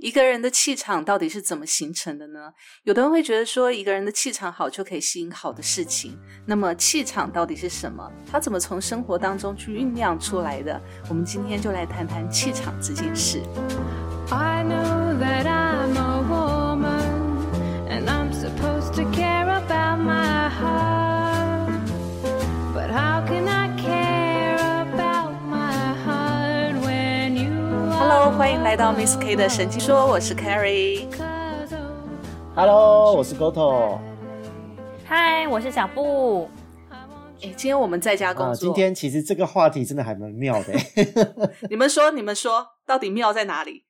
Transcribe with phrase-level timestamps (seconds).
[0.00, 2.50] 一个人的气场到底是怎么形成的呢？
[2.84, 6.18] 有的人会觉得说，一个人的气场好就可以吸引好的事情。
[6.46, 8.10] 那么，气场到底是什么？
[8.30, 10.80] 它怎么从生活当中去酝酿出来的？
[11.10, 13.42] 我们今天就来谈谈气场这件事。
[28.50, 31.06] 欢迎来到 Miss K 的神奇说，我是 Carrie。
[32.52, 34.00] Hello，我是 Goto。
[35.04, 36.50] 嗨，我是小布。
[36.90, 38.54] 哎，今天我们在家工作。
[38.56, 40.72] 今天其实这个话题真的还蛮妙的。
[41.70, 43.84] 你们说，你们说，到底妙在哪里？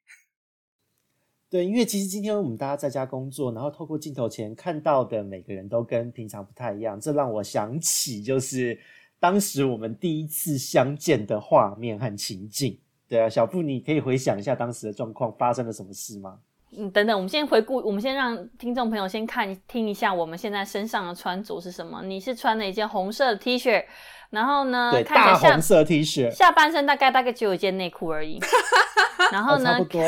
[1.48, 8.78] 对，因为其实今天我们大家在家工作，然后透过镜头前看到的每个人都跟平常不太一样，这让我想起就是
[9.18, 12.78] 当时我们第一次相见的画面和情境。
[13.10, 16.38] 对啊，小布，你可以回想一下当时的状况，发生了什么事吗？
[16.78, 22.00] 嗯，等等，我们先回顾，我们先让听众朋友先看听一下我们现在身上的穿着是什么。
[22.04, 23.84] 你是穿了一件红色的 T 恤，
[24.30, 28.38] 然后呢，对，大红色 T 恤，下半身大概大概只有一件内裤而已。
[29.32, 29.72] 然后呢？
[29.72, 30.00] 差不多。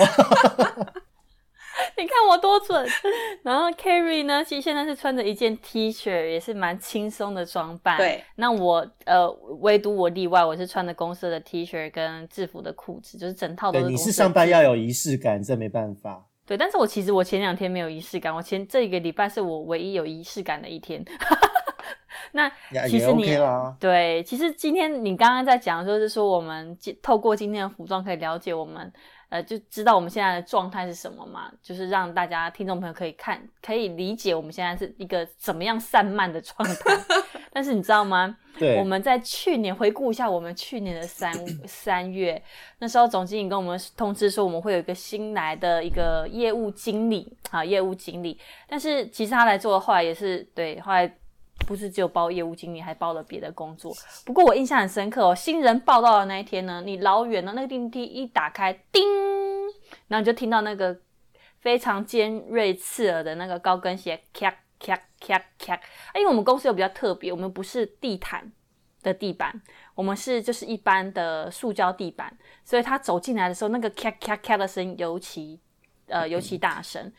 [1.97, 2.87] 你看我多准，
[3.43, 4.43] 然后 Carrie 呢？
[4.45, 7.97] 其实现在是穿着一件 T 恤，也是蛮轻松的装扮。
[7.97, 9.31] 对，那我呃，
[9.61, 13.87] 唯独我例外，我是穿的公司的 T 恤跟制服的裤子，就是整套都是。
[13.87, 16.25] 你是上班要有仪式感，这没办法。
[16.45, 21.05] 对，但是我其实我前两天没有仪式感，我前这一个礼拜是我唯一有仪式感的一天。
[22.33, 22.51] 那
[22.89, 23.37] 其实你
[23.79, 28.93] 对，其实今天你刚刚在讲，就是说我们透过今天的服装可以了解我们。
[29.33, 31.51] 呃，就知道我们现在的状态是什么嘛？
[31.63, 37.01] 就是让大家听众朋友可以看，可以理解我们现在是一个怎么样散漫的状态。
[37.51, 38.37] 但是你知道吗？
[38.59, 41.33] 对，我们在去年回顾一下，我们去年的三
[41.67, 42.43] 三月，
[42.79, 48.39] 那时候总经理跟我们通知说，我们会有一个新来的一个业务经理啊，业务经理。
[48.69, 51.11] 但是其实他来做的话，也是对，后来。
[51.65, 53.95] 不是只有包业务经理，还包了别的工作。
[54.27, 59.01] 不过我印象很深刻哦，新人报道的那一天呢，你老远的那个电梯一打开，叮，
[60.13, 61.01] 然后你就听到那个
[61.61, 65.75] 非常尖锐刺耳的那个高跟鞋咔咔咔咔。
[66.15, 68.53] 因为我们公司又比较特别，我们不是地毯
[69.03, 69.61] 的地板，
[69.95, 75.59] 我们是就是一般的塑胶地板，所以他走进来的时候，那个咔咔咔的声音尤其
[76.09, 77.11] 呃尤其大声。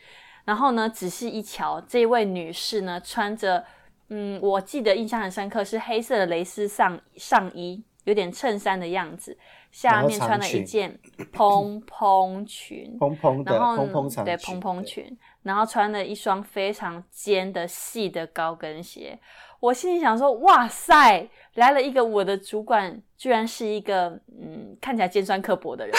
[0.44, 3.64] 然后呢，仔细一瞧，这位女士呢穿着。
[4.08, 9.36] 嗯，我记得印象很深刻，是黑色的蕾丝上上衣，有点衬衫的样子，
[9.74, 10.96] 下面穿了一件
[11.32, 15.04] 蓬蓬裙， 蓬蓬的，蓬蓬长对蓬蓬裙，
[15.42, 19.18] 然后穿了一双非常尖的细的高跟鞋。
[19.58, 25.94] 我心里想说，哇塞，来了一个我的主管，居然是一个嗯看起来尖酸刻薄的人。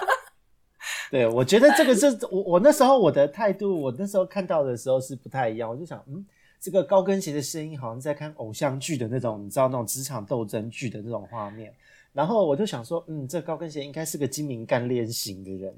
[1.10, 6.24] 对，我觉得这个是我我那时候我的态度，我那时候看到的时候是不太一样，我就想嗯。
[6.62, 11.72] 这个高跟鞋的声音好像在看偶像剧的那种，你知道那种职场斗争剧的那种画面。
[12.12, 15.74] 然后我就想说，嗯，这高跟鞋应该是个精明干练型的人。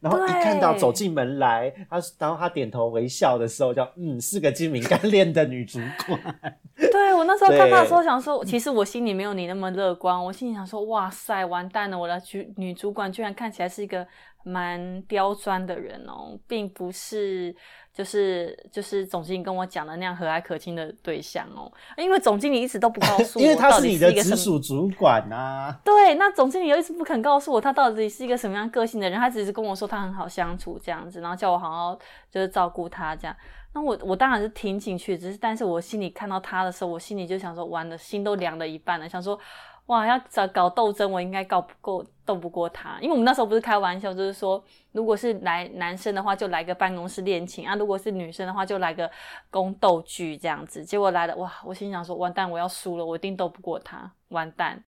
[0.00, 6.36] 然后一看到走进门来，他然后他点头微笑的时候，就嗯，是个精明干练的女主管。
[6.76, 10.22] 对我那时候看到的时候想说，其实我心里没有你那么乐观。
[10.24, 14.06] 我心里想说，哇塞，完蛋了，我的主女主管居然看起来是一个
[14.44, 17.54] 蛮刁钻的人哦，并不是。
[17.94, 25.78] 就是就是总经理跟我讲的那样和蔼可亲的对象哦，因为总经理一直都不告诉我， 因为他是你的直属主管啊。
[25.84, 31.96] 对，那总经理又一直不肯告诉我他到底是一个什么样个性的人，他只是跟我说他很好相处这样子，然后叫我好好
[32.32, 33.36] 就是照顾他这样。
[33.74, 39.38] 那我我当然是听进去，只是但是我心里看到他的时候，我心里就想说，完了，心都凉了一半了，想说。
[39.86, 42.98] 哇，要找搞斗争，我应该搞不过，斗不过他。
[43.02, 44.62] 因为我们那时候不是开玩笑，就是说，
[44.92, 49.10] 如果是来男生的话，就来个办公室恋情啊；如果是女生的话，就来个
[49.50, 50.82] 宫斗剧这样子。
[50.82, 51.52] 结果来了，哇！
[51.66, 54.82] 我心想说，完蛋，我要输了，我一定斗不过他，完蛋。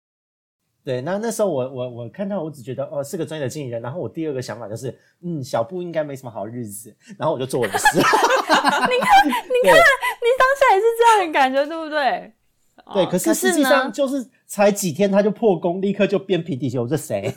[0.85, 3.83] 对，那那时候我我我看到，我只觉得哦，是个专业的经纪人。
[3.83, 6.95] 然后我第二个想法就是，嗯，小布应该没什么好日子。
[7.19, 7.87] 然后我就做我的事。
[7.99, 9.75] 你看，你看，
[10.23, 12.33] 你当下也是这样的感觉，对不对？
[12.93, 16.87] 对，可是实际上就是才几天他就破功，立刻就变皮底球。
[16.87, 17.35] 这谁？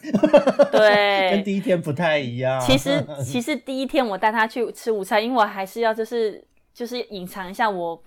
[0.71, 2.59] 对， 跟第一天不太一样。
[2.59, 6.43] 其实 其实第一天我带他去吃午餐，因为我还是要就是
[6.73, 8.01] 就是隐藏一下我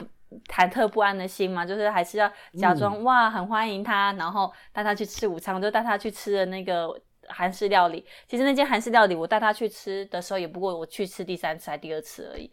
[0.47, 6.89] 忐忑不安的心嘛，就是还是要假装哇很欢迎他，然后带他去吃午餐，我就带他去吃了那个
[7.27, 8.05] 韩式料理。
[8.29, 12.49] 其实那间韩式料理，我带他去吃的时候，也不过我去吃第三次还第二次而已。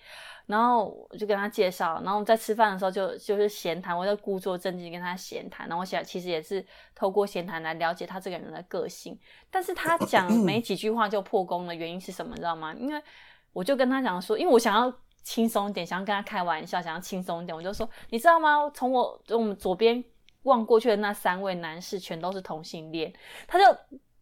[0.48, 5.68] 然后我就跟他介绍，然后在吃饭的时候就就是闲谈，我就故作镇静跟他闲谈。
[5.68, 6.66] 然后我想，其实也是
[6.96, 9.20] 透过闲谈来了解他这个人的个性。
[9.52, 12.32] 但是他 讲没几句话就破功的原因是什么？
[12.34, 12.74] 你知道吗？
[12.76, 13.04] 因为
[13.52, 14.92] 我就跟他讲说，因为我想要
[15.22, 18.72] 轻松一点，想要跟他开玩笑，想要轻松一点，我就说，你知道吗？
[18.74, 20.02] 从我从我们左边
[20.44, 23.12] 望过去的那三位男士全都是同性恋。
[23.48, 23.66] 他就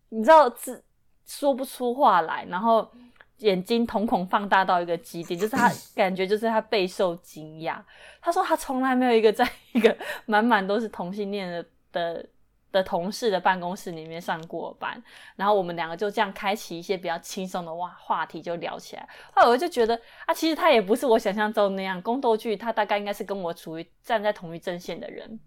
[0.10, 0.83] 你知道自
[1.28, 2.92] 说不出话来，然后。
[3.39, 7.81] 眼睛瞳孔放大到一个极点， 就是他感觉就是他备受惊讶。
[8.21, 9.95] 他说他从来没有一个在一个
[10.25, 12.25] 满满都是同性恋的的
[12.71, 15.01] 的同事的办公室里面上过班。
[15.35, 19.07] 然后我们两个就这样开启一些比较轻松的话话题就聊起来。
[19.33, 25.39] 后来我就觉得啊，其实他也不是我想象中那样宫斗剧，他大概应该是跟我处于站在同一阵线的人。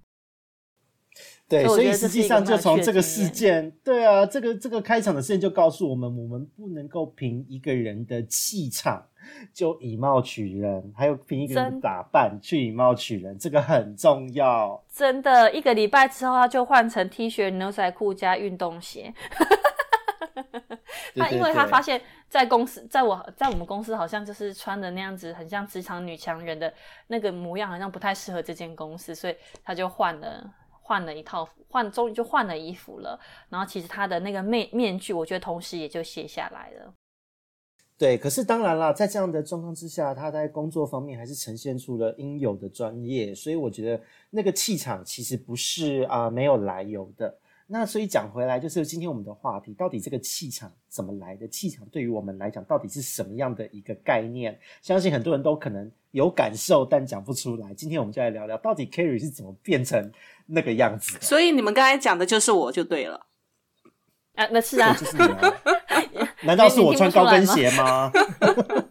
[1.49, 9.03] 对，所以实际上就从这个事件，对啊，这个这个开场的事件就告诉我们，我们不能够凭一个人的气场
[9.55, 14.85] 就以貌取人，还有凭一个人的打扮去以貌取人，这个很重要。
[14.93, 19.15] 真的，一个礼拜之后他就换成 T 恤、牛仔裤加运动鞋。
[21.17, 21.99] 他因为他发现，
[22.29, 26.73] 在公司，在我在我们公司好像就是穿的那样子，很像职场女强人的
[27.07, 29.35] 那个模样，好像不太适合这间公司，所以
[29.65, 30.45] 他就换了。
[30.89, 33.21] 换了一套，换终于就换了衣服了。
[33.51, 36.95] 然后其实他的那个面面具，我觉得同时也就卸下来了。
[37.99, 43.35] 对，可是当然啦，在这样的状况之下，他在工作方面还是呈现出了应有的专业。
[43.35, 47.39] 所以我觉得那个气场其实不是啊没有来由的。
[47.71, 51.47] 那所以讲回来，就是今天我们的话题，到底这个气场怎么来的？
[51.49, 54.59] 气场对于我们来讲，到底是什么样的一个概念？
[54.81, 57.75] 相信很多人都可能有感受，但讲不出来。
[57.75, 60.11] 今天我们就来聊聊，到底 Carry 是怎么变成
[60.47, 61.19] 那个样子。
[61.21, 63.27] 所以你们刚才讲的就是我就对了。
[64.35, 65.25] 啊，那是啊，就是你。
[66.47, 68.11] 难道是我穿高跟鞋吗？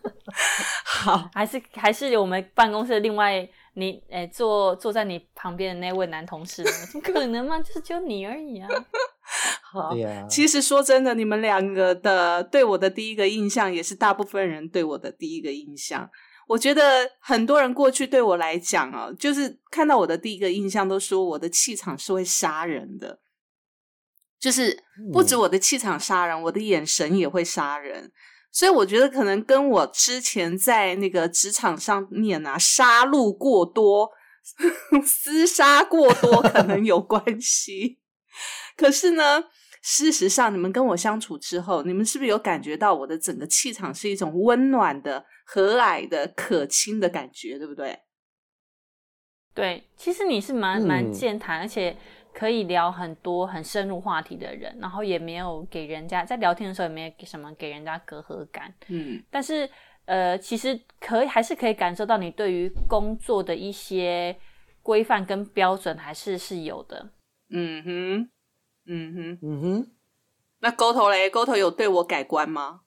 [0.86, 3.50] 好，还是还是我们办公室的另外。
[3.80, 7.60] 你诶，坐坐在你旁边的那位男同事，怎么可能嘛？
[7.60, 8.68] 就是就你而已啊！
[9.72, 9.94] 好，
[10.28, 16.10] 其实说真的，你们两个的对我的第一个印象，也是大部分人对我的第一个印象。
[16.48, 23.20] 我觉得很多人过去对我来讲啊，就是看到我的第一个印象，都说我的气场是会杀人的，
[24.40, 24.84] 就是
[25.14, 28.12] 不止我的气场杀人，我的眼神也会杀人。
[28.58, 34.10] 所以我觉得可能跟我之前在那个职场上面啊，杀戮过多、
[35.06, 38.00] 厮杀过多可能有关系。
[38.76, 39.44] 可是呢，
[39.84, 48.00] 事实上你们跟我相处之后，你们是不是有感觉到我的整个气场是一种温暖的、和蔼的、可亲的感觉，对不对？
[49.54, 51.96] 对，其实你是蛮蛮健谈，而且。
[52.38, 58.72] 可以聊很多很深入话题的人，然后也没有给人家在聊天的时候也没有什么给人家隔阂感。
[58.90, 59.68] 嗯，但是
[60.06, 64.38] 呃，其实可以还是可以感受到你对于工作的一些
[64.84, 67.10] 规范跟标准还是是有的。
[67.50, 68.30] 嗯哼，
[68.86, 69.92] 嗯哼，嗯哼。
[70.60, 72.82] 那沟头嘞，沟头有对我改观吗？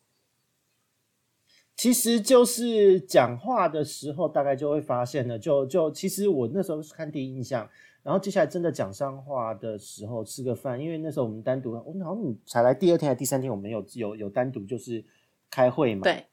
[1.75, 5.37] 其实就是讲话的时候，大概就会发现了。
[5.37, 7.69] 就就其实我那时候是看第一印象。
[8.11, 15.05] 然后接下来真的讲上话的时候，吃个饭，因为那时候我们单独，我好像你才来第二天还是第三天，我们有有有单独就是
[15.49, 16.27] 开会嘛，对，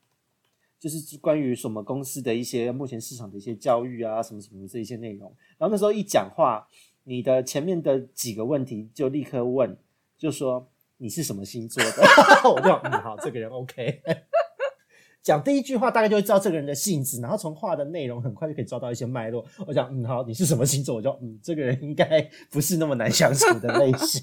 [0.79, 5.31] 就是关于什么公司的一些目前市场的一些教育啊，什么什么这一些内容。
[5.59, 6.67] 然后那时候一讲话，
[7.03, 9.77] 你的前面的几个问题就立刻问，
[10.17, 12.01] 就说你是什么星座的，
[12.49, 14.01] 我就嗯好，这个人 OK。
[15.27, 19.45] 讲第一句话，大概就会知道这个人的性质，然后从话的内容很快就可以抓到一些脉络。
[19.67, 20.95] 我讲，嗯，好，你是什么星座？
[20.95, 24.21] 我就，嗯，这个人应该不是那么难相处的类型，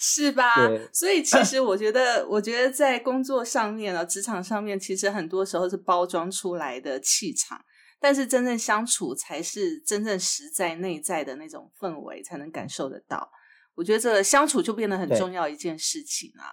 [0.00, 0.52] 是吧？
[0.92, 7.64] 所以其实我觉得， 我觉得在工作上面啊，职场上面，其实很多时候是包装出来的气场，
[8.00, 13.30] 但是真正相处才是真正实在内在的那种氛围，才能感受得到。
[13.76, 16.50] 我觉得这相处就变得很重要一件事情啊，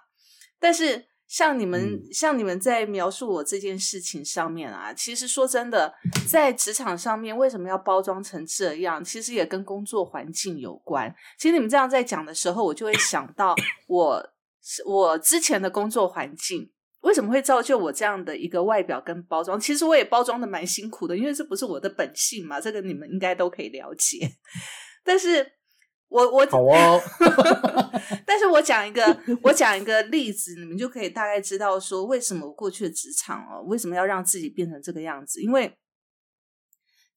[0.60, 1.10] 但是。
[1.30, 5.94] 像你们，像你们在描述我这件事情上面啊，其实说真的，
[6.28, 9.02] 在职场上面为什么要包装成这样？
[9.04, 11.14] 其实也跟工作环境有关。
[11.38, 13.54] 其实你们这样在讲的时候，我就会想到
[13.86, 14.30] 我
[14.84, 16.68] 我之前的工作环境
[17.02, 19.58] 为什么会造就我这样的一个外表跟包装？
[19.58, 24.28] 其实我也包装的蛮辛苦的，因为这不是我的本性嘛，这个你们应该都可以了解。
[25.04, 25.59] 但是。
[26.10, 27.00] 我我好哦，
[28.26, 35.40] 但是我讲一个，我讲一个例子，你们就可以大概知道说为什么过去的职场哦，为什么要让自己变成这个样子？
[35.40, 35.72] 因为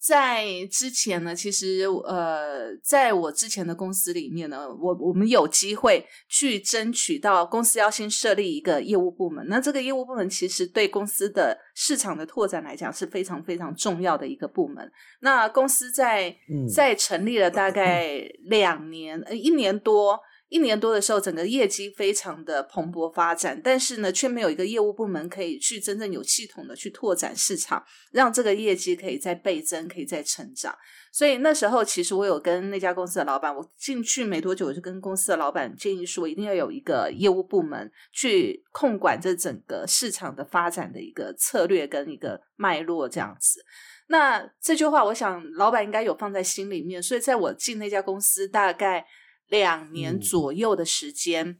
[0.05, 9.45] 在之前呢，其实呃，在我之前的公司里面呢，我我们有机会去争取到公司要先设立一个业务部门。
[9.47, 14.91] 那这个业务部门其实对公司的市场的拓展来讲是非常非常重要的一个部门。
[15.21, 16.35] 那公司在
[16.75, 20.19] 在成立了大概两年呃一年多。
[20.53, 30.77] 一年多的时候，整个业绩非常的蓬勃发展，但是呢，却没有一个业务部门可以去真正有系统的去拓展市场，让这个业绩可以再倍增，可以再成长。
[31.11, 43.65] 所以那时候，其实我有跟那家公司的老板，我进去没多久，我就跟公司的老板建议说，一定要有一个业务部门去控管这整个市场的发展的一个策略跟一个脉络这样子。
[44.09, 49.03] 那这句话，我想老板应该有放在心里面，所以在我进那家公司大概。
[49.53, 51.59] 两年左右的时间，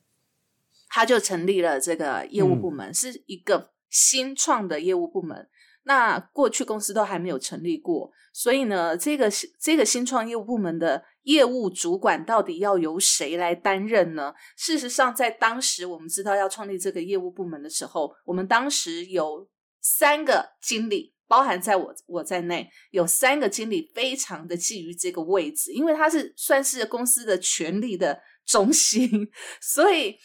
[0.90, 5.48] 他就成立了这个业务部门，是一个新创的业务部门。
[5.84, 14.34] 那过去公司都还没有成立过，所以呢，这个这个新创业务部门的业务主管到底要由谁来担任呢？
[14.58, 19.48] 事实上，在当时我们知道要创立这个业务部门的时候，我们当时有
[19.82, 21.13] 三个经理。
[21.34, 29.10] 包含在我我在内，有三个经理非常的觊觎这个位置，因为他是算是公司的权力的 中心，
[29.60, 30.16] 所以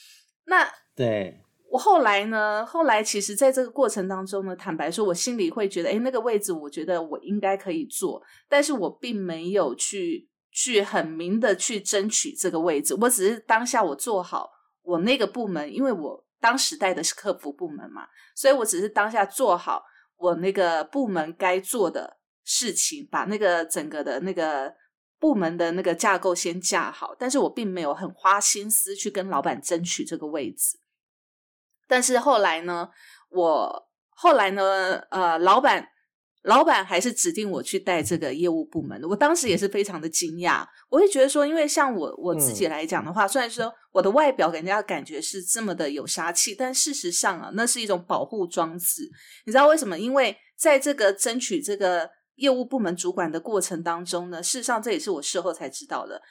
[0.44, 14.50] 那对我后来呢，后来其实在这个过程当中呢，坦白说，我心里会觉得，哎，那个位置我觉得我应该可以做，但是我并没有去去很明的去争取这个位置，我只是当下我做好
[14.82, 19.82] 我那个部门，因为我当时带的是客服部门嘛，所以我只是当下做好。
[20.18, 24.74] 我那个部门该做的事情，把那个整个的那个
[25.18, 30.78] 部门的那个架构先架好，但是我并没有很花心思去跟老板争取这个位置。
[31.86, 32.90] 但是后来呢，
[33.30, 35.88] 我后来呢，呃，老板。
[36.42, 40.64] 老板还是指定我去带这个业务部门的，我当时也是非常的惊讶。
[40.88, 49.02] 我会觉得说，因为像我我自己来讲的话，虽然说我的外表给人家感觉是这么的有杀气，但事实上啊，那是一种保护装置。
[49.44, 49.98] 你知道为什么？
[49.98, 56.22] 因为在这个争取这个业务部门主管的过程当中呢，事实上这也是我事后才知道的。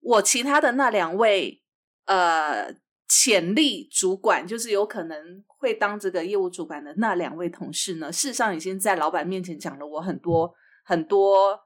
[0.00, 1.62] 我其他的那两位
[2.06, 2.74] 呃。
[3.06, 10.52] 潜力主管就是有可能会当这个业务主管的那两位同事呢，事实上已经在老板面前讲了我很多
[10.84, 11.56] 很多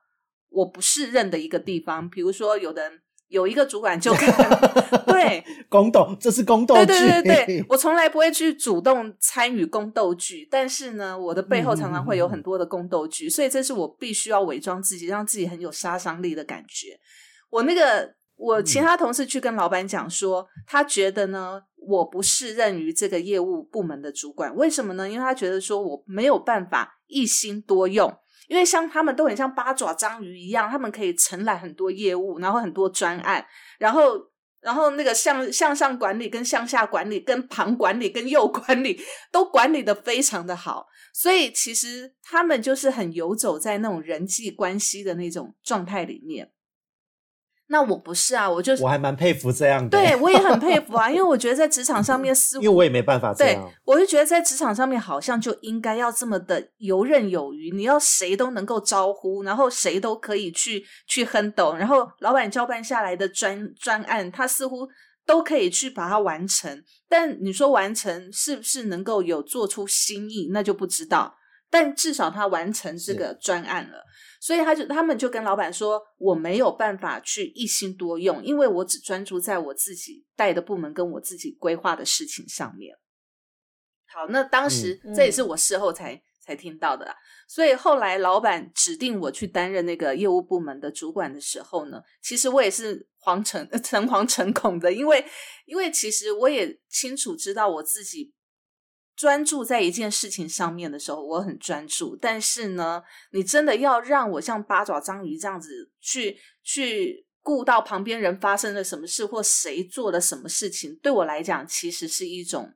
[0.49, 2.91] 我不适任的一个地方，比如说有的
[3.29, 4.13] 有一个主管就
[5.07, 16.99] 对 宫斗，这是宫斗剧，对对对对，我从来不会去主动参与宫斗剧，但是呢，我的背后常常会有很多的宫斗剧，所以这是我必须要伪装自己，让自己很有杀伤力的感觉。
[17.51, 18.17] 我那个。
[18.41, 25.11] 我其他同事去跟老板讲说，他觉得呢，我不适任于这个业务部门的主管，为什么呢？
[25.11, 28.09] 因为他觉得说我没有办法一心多用，
[28.49, 33.47] 因为像他们都很像八爪章鱼一样，他们可以承揽很多业务，然后很多专案，
[33.79, 34.19] 然后
[34.61, 39.01] 然后那个向向上管理、跟向下管理、跟旁管理、跟右管理
[39.31, 46.51] 都管理的非常的好，所以其实他们就是很游走在那种人际关系的那种状态里面。
[47.71, 64.89] 那我不是啊，我就我还蛮佩服这样的，对我也很佩服啊， 因为我觉得在职场上面，似乎因为我也没办法这样，我就觉得在职场上面好像就应该要这么的游刃有余，你要谁都能够招呼，然后谁都可以去去 handle，，然后老板交办下来的专专案，他似乎
[65.27, 71.35] 都可以去把它完成，但你说完成是不是能够有做出新意，那就不知道，
[71.71, 74.05] 但至少他完成这个专案了。
[74.41, 82.97] 所以他就他们就跟老板说，我没有办法去一心多用，因为我只专注在我自己带的部门跟我自己规划的事情上面。
[84.07, 87.17] 好，那当时这也是我事后才才听到的啦。
[87.49, 95.25] 所以后来老板指定我去担任那个业务部门的主管的时候呢，其实我也是惶诚 诚惶诚恐的，因为
[95.67, 98.33] 因为其实我也清楚知道我自己。
[99.19, 102.15] 专注在一件事情上面的时候，我很专注。
[102.15, 112.73] 但是呢，你真的要让我像八爪章鱼这样子去去顾到旁边人发生了什么事或谁做了什么事情，对我来讲其实是一种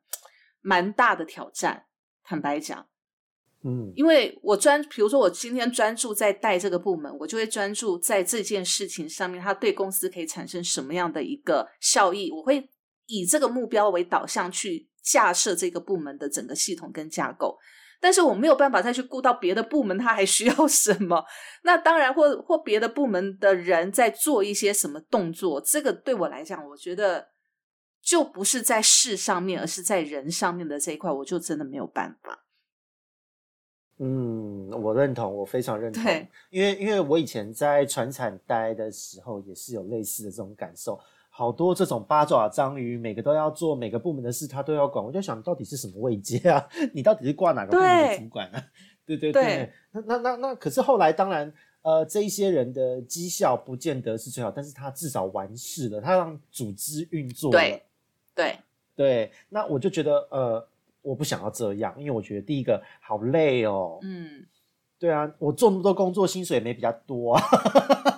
[0.60, 1.86] 蛮大的挑战。
[2.24, 2.88] 坦白讲，
[3.62, 12.68] 嗯，因为我专，比如说我今天专注在带这个部门，我就会专注在这件事情上面，它对公司可以产生什么样的一个效益，我会
[13.06, 14.88] 以这个目标为导向去。
[15.02, 17.58] 架设这个部门的整个系统跟架构，
[18.00, 21.24] 但是我没有办法再去顾到别的部门，他还需要什么？
[21.62, 27.28] 那当然，或或别的部门的人在做一些什么动作，这个对我来讲，我觉得
[28.00, 32.44] 就不是在事上面，而是在人上面的这一块，我就真的没有办法。
[33.98, 36.02] 嗯，我认同，我非常认同。
[36.50, 40.98] 因为因为我以前在船厂待的时候，也是有类似的这种感受。
[41.34, 45.02] 好多这种八爪章鱼，每个都要做每个部门的事，他都要管。
[45.02, 46.68] 我就想到底是什么位阶啊？
[46.92, 48.62] 你到底是挂哪个部门的主管啊？
[49.06, 49.72] 对对对。
[49.92, 57.58] 那那那那，可是后来当然，呃，这一些人的绩效不见得是最好，但是他至少完事了，他让组织运作了。
[57.58, 57.82] 对
[58.34, 58.58] 对
[58.94, 59.32] 对。
[59.48, 60.68] 那我就觉得，呃，
[61.00, 63.98] 我不想要这样，因为我觉得第一个好累哦。
[64.02, 64.44] 嗯。
[64.98, 67.42] 对啊，我做那么多工作，薪水没比较多啊。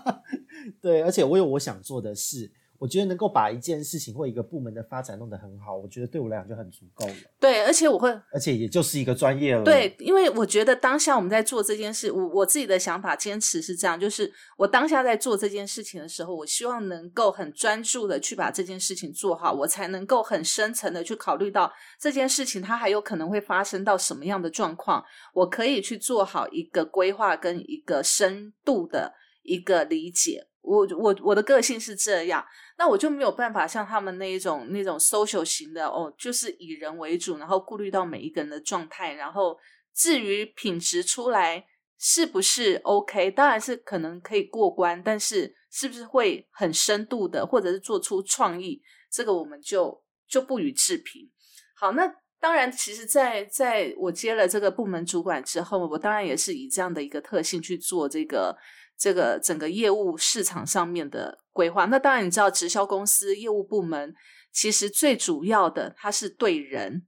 [0.83, 2.51] 对，而且我有我想做的事。
[2.79, 7.15] 我觉得能够把一件事情或一个部门的发展弄得很好，我觉得对我来讲就很足够了。
[7.39, 9.63] 对，而且我会，而且也就是一个专业了。
[9.63, 25.03] 对，因为我觉得当下我们在做这件事，我我自己的想法坚持是这样，就是我当下在做这件事情的时候，我希望能够很专注的去把这件事情做好，我才能够很深层的去考虑到这件事情它还有可能会发生到什么样的状况，
[25.33, 30.49] 我可以去做好一个规划跟一个深度的一个理解。
[30.63, 32.43] 我我我的个性是这样，
[32.77, 39.57] 那我就没有办法像他们那一种那种 social 型的哦，就是以人为主，然后顾虑到每一个人的状态，然后
[39.95, 41.65] 至于品质出来
[41.99, 51.31] 是不是 OK，当然是可能可以过关，但是是不是会很深度的，或者是做出创意，这个我们就就不予置评。
[51.77, 58.59] 好，那当然，其实，在在我接了这个部门主管之后，我当然也是以这样的一个特性去做这个。
[58.97, 64.15] 这个整个业务市场上面的规划，那当然你知道，直销公司业务部门
[64.53, 67.05] 其实最主要的，它是对人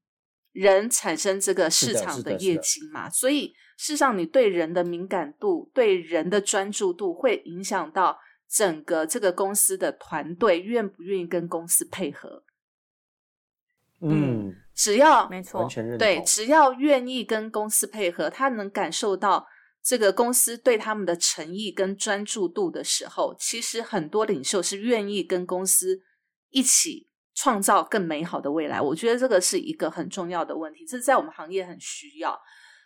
[0.52, 3.08] 人产生这个市场的业绩嘛。
[3.08, 12.42] 所以事实上，你对人的敏感度、对人的专注度，会影响到整个这个公司的团队愿不愿意跟公司配合。
[14.00, 19.46] 嗯，只要没错，对，只要愿意跟公司配合，他能感受到。
[19.86, 26.02] 这个公司对他们的诚意跟专注度的时候，其实很多领袖是愿意跟公司
[26.50, 28.80] 一起创造更美好的未来。
[28.80, 32.36] 我觉得这个是一个很重要的问题，这是在我们行业很需要。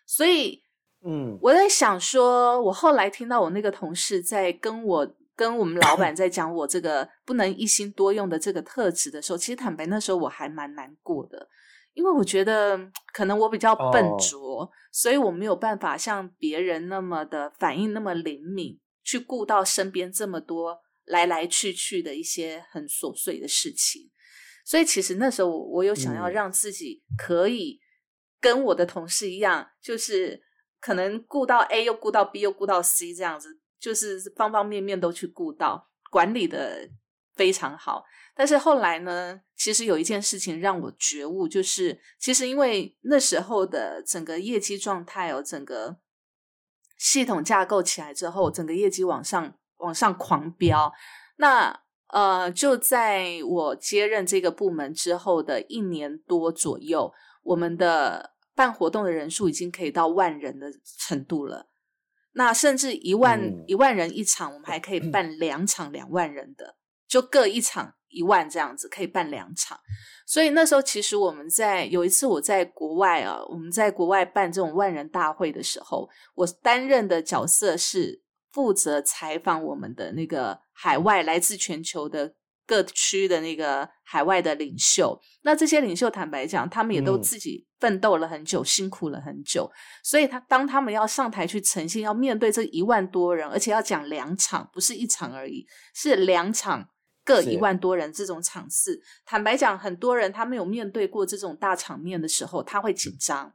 [0.05, 0.63] 所以，
[1.07, 11.49] 嗯，我在想说，我后来听到我那个同事在跟我跟我们老板在讲我这个不能一心多用的这个特质的时候，其实坦白那时候我还蛮难过的。
[11.93, 12.79] 因为我觉得
[13.13, 24.11] 可能我比较笨拙，所以我没有办法像别人那么的反应那么灵敏，去顾到身边这么多来来去去的一些很琐碎的事情。
[24.65, 27.81] 所以其实那时候我我有想要让自己可以
[28.41, 30.41] 跟我的同事一样，就是
[30.81, 36.89] 可能顾到 A 又顾到 B 又顾到 C 这样子，就是方方面面都去顾到，管理的
[37.41, 38.05] 非常好。
[38.35, 45.97] 但是后来呢，其实有一件事情让我觉悟，就是其实因为那时候的整个业绩状态哦，整个
[46.99, 50.93] 系统架构起来之后，整个业绩往上往上狂飙。
[51.37, 57.11] 那呃，就在我接任这个部门之后的一年多左右，
[57.43, 61.71] 我们的办活动的人数已经可以到万人的程度了。
[62.33, 66.77] 那甚至一万一万人一场，我们还可以办两场两万人的，
[67.11, 67.93] 就各一场。
[68.13, 69.79] 一万这样子可以办两场，
[70.27, 78.21] 所以那时候其实我们在有一次我在国外啊，我们在国外办这种万人大会的时候，我担任的角色是
[78.51, 82.35] 负责采访我们的那个海外来自全球的
[82.67, 85.17] 各区的那个海外的领袖。
[85.43, 89.71] 那这些领袖坦白讲，他们也都自己奋斗了很久，辛苦了很久，
[90.03, 96.89] 所以他当他们要上台去呈现，要面对这一万多人，而且要讲两场，不是一场而已，是两场。
[97.25, 103.55] 各一万多人这种场次，坦白讲，很多人他没有面对过这种大场面的时候，他会紧张。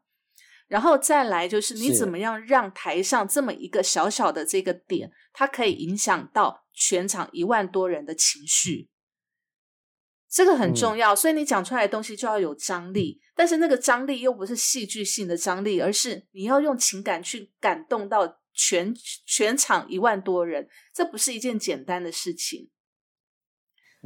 [0.67, 8.89] 然后再来就是，你怎么样让台上这么一个小小的这个点，它可以影响到全场一万多人的情绪，
[10.27, 11.15] 这个很重要。
[11.15, 18.91] 所以你讲出来的东西就要有张力，但是那个张力又不是戏剧性的张力，而是你要用情感去感动到全
[19.27, 22.71] 全场一万多人，这不是一件简单的事情。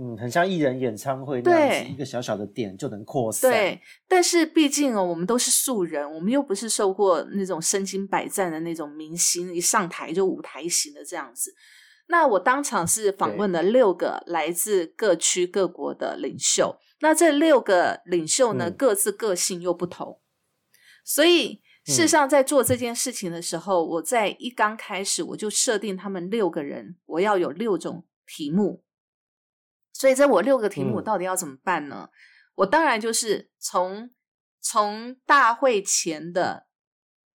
[0.02, 3.52] 嗯，很像艺人演唱会那样子，一个小小的点就能扩散。
[3.52, 11.54] 对，但是毕竟哦，我们都是素人，我们又不是受过那种身经百战的那种明星，一上台就舞台型的这样子。
[12.08, 20.22] 那我当场是访问了六个来自各区各国的领袖，那这六个领袖呢，各自个性又不同，
[21.04, 28.86] 所以事实上在做这件事情的时候，我在一刚开始我就设定他们六个人，我要有六种题目。
[30.00, 32.10] 所以，这我六个题目到底要怎么办呢？
[32.56, 34.10] 我当然就是从
[34.62, 36.68] 从大会前的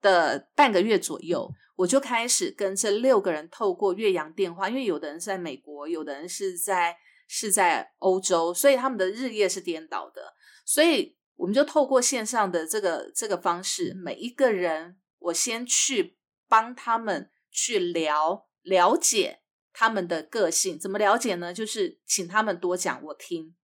[0.01, 6.97] 的半个月左右，我就开始跟这六个人透过岳阳电话，因为有的人是在美国，有的人是在
[7.29, 10.33] 是在欧洲，所以他们的日夜是颠倒的，
[10.65, 16.17] 所以我们就透过线上的这个这个方式，每一个人我先去
[16.49, 19.41] 帮他们去聊了解
[19.75, 21.53] 他们的个性，怎么了解呢？
[21.53, 23.55] 就是请他们多讲，我听。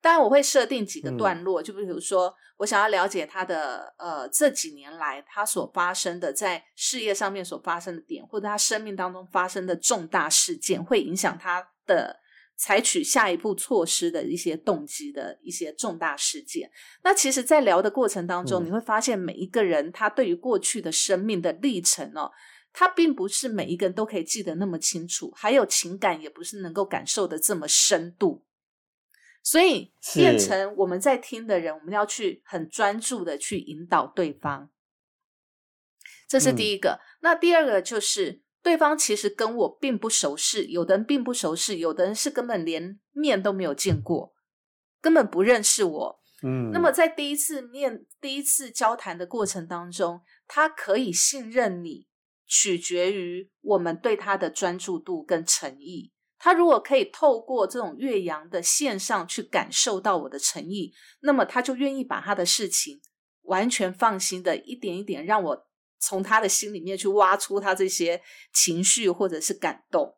[0.00, 12.20] 当然，我会设定几个段落，就比如说，我想要了解他的呃这几年来他所发生的在事业上面所发生的点，或者他生命当中发生的重大事件，会影响他的
[12.56, 16.70] 采取下一步措施的一些动机的一些重大事件。
[17.02, 22.30] 那其实，在聊的过程当中，你会发现每一个人他对于过去的生命的历程哦，
[22.72, 28.44] 他并不是每一个人都可以记得那么清楚，还有情感也不是能够感受的这么深度。
[29.42, 34.70] 所以变成我们在听的人，我们要去很专注的去引导对方，
[36.28, 37.00] 这是第一个。
[37.20, 44.34] 那第二个就是对方其实跟我并不熟识，有的人并不熟识，有的人是根本连面都没有见过，
[45.00, 46.20] 根本不认识我。
[46.42, 52.07] 嗯，那么在第一次面、第一次交谈的过程当中，他可以信任你，
[52.48, 56.10] 取决于我们对他的专注度跟诚意。
[56.40, 63.00] 他如果可以透过这种岳阳的线上去感受到我的诚意，那么他就愿意把他的事情
[63.42, 65.66] 完全放心的一点一点让我
[65.98, 70.14] 从他的心里面去挖出他这些情绪或者是感动。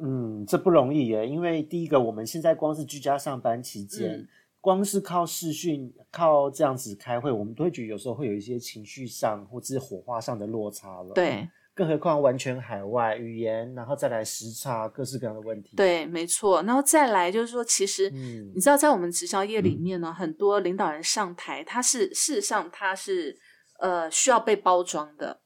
[0.00, 4.26] 嗯，这不容易耶，因为第一个，我们现在光是居家上班期间，
[4.60, 11.12] 光是靠视讯、靠这样子开会，我们都会觉得有时候会有一些情绪上或者是火花上的落差了。
[11.14, 11.48] 对。
[11.72, 15.76] 更何况完全海外语言，然后再来时差，各式各样的问题。
[15.76, 16.62] 对，没错。
[16.64, 23.34] 然后再来就是说，其实你知道，在我们直销业里面呢，很多领导人上台，他是事实上他是
[23.78, 25.40] 呃需要被包装的，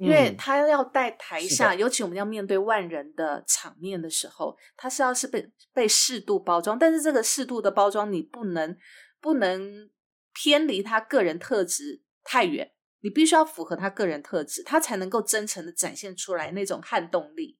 [0.00, 8.76] 因为他要在台下，尤其我们要面对万人的场面的时候，他是要是被被适度包装，但是这个适度的包装，你不能
[9.20, 9.90] 不能
[10.32, 12.72] 偏离他个人特质太远。
[13.02, 17.58] 你必须要符合他个人特质，他才能够真诚的展现出来那种撼动力。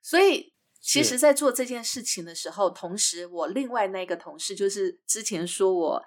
[0.00, 6.02] 所以，其实，在做这件事情的时候，同时，我另外那个同事，就是之前说我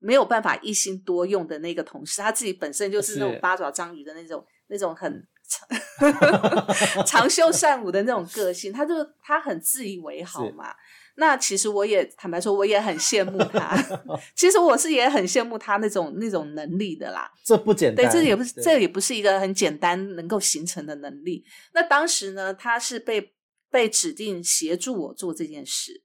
[0.00, 5.26] 没有办法一心多用的那个同事，他自己本身就是那种八爪章鱼的那种、那种很
[7.06, 10.74] 长袖善舞的那种个性，他就他很自以为好嘛。
[11.16, 13.76] 那其实我也坦白说，我也很羡慕他。
[14.36, 17.28] 其实我是也很羡慕他那种那种能力的啦。
[17.44, 21.44] 这不简单，对，这也不是这也不是一个很简单能够形成的能力。
[21.72, 23.34] 那当时呢，他是被
[23.68, 26.04] 被指定协助我做这件事，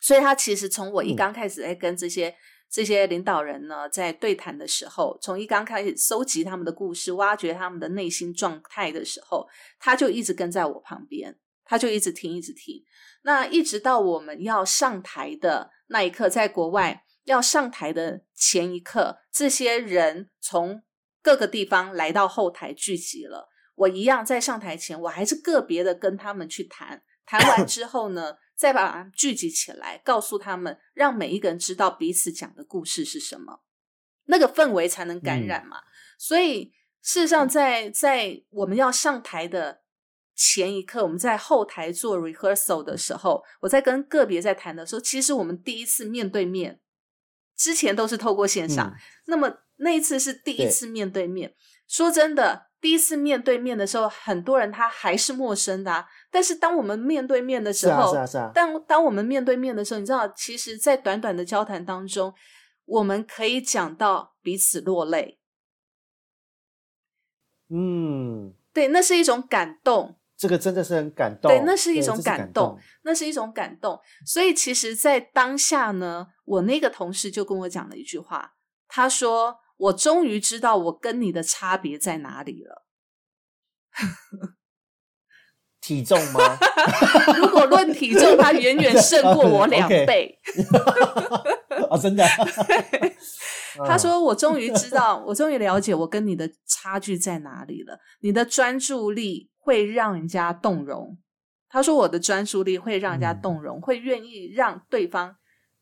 [0.00, 2.34] 所以他其实从我一刚开始在跟这些
[2.70, 9.48] 这些领导人呢在对谈的时候，从一刚开始搜集他们的故事，挖掘他们的内心状态的时候，
[9.78, 12.82] 他就一直跟在我旁边，他就一直听，一直听。
[13.22, 20.82] 那一直到我们要上台的那一刻，在国外要上台的前一刻，这些人从
[21.22, 23.48] 各个地方来到后台聚集了。
[23.76, 33.62] 我一样在上台前，我还是个别的跟他们去谈，谈完 之后呢，再把聚集起来，告诉他们，让每一个人知道彼此讲的故事是什么，
[34.24, 35.78] 那个氛围才能感染嘛。
[36.18, 39.82] 所以事实上，在在我们要上台的。
[40.36, 46.80] 前一刻，我们在后台做 rehearsal 的时候，我在跟个别在谈的时候，其实我们第一次面对面，
[47.56, 48.96] 之前都是透过线上。
[49.26, 51.54] 那么那一次是第一次面对面。
[51.86, 56.04] 说真的，第一次面对面的时候，很多人他还是陌生的。
[56.30, 58.50] 但是当我们面对面的时候，是啊是啊。
[58.54, 62.34] 当当我们面对面的时候，你知道，其实，在短短的交谈当中，
[62.84, 65.40] 我们可以讲到彼此落泪。
[67.70, 70.18] 嗯，对，那是一种感动。
[70.36, 73.98] 这个真的是很感动，对，那是一种感动，那是一种感动。
[74.26, 82.86] 所以其实，在当下呢，我那个同事就跟我讲了一句话，他说：“我终于知道我跟你的差别在哪里了。
[85.80, 86.40] ”体重吗？
[87.36, 90.38] 如果论体重，他远远胜过我两倍。
[91.90, 92.24] 啊，真的。
[93.86, 97.98] 他说：“我终于知道，我终于了解我跟你的差距在哪里了。
[98.20, 101.16] 你的专注力。”会让人家动容。
[101.70, 105.36] 他说：“我的专注力会让人家动容，会愿意让对方，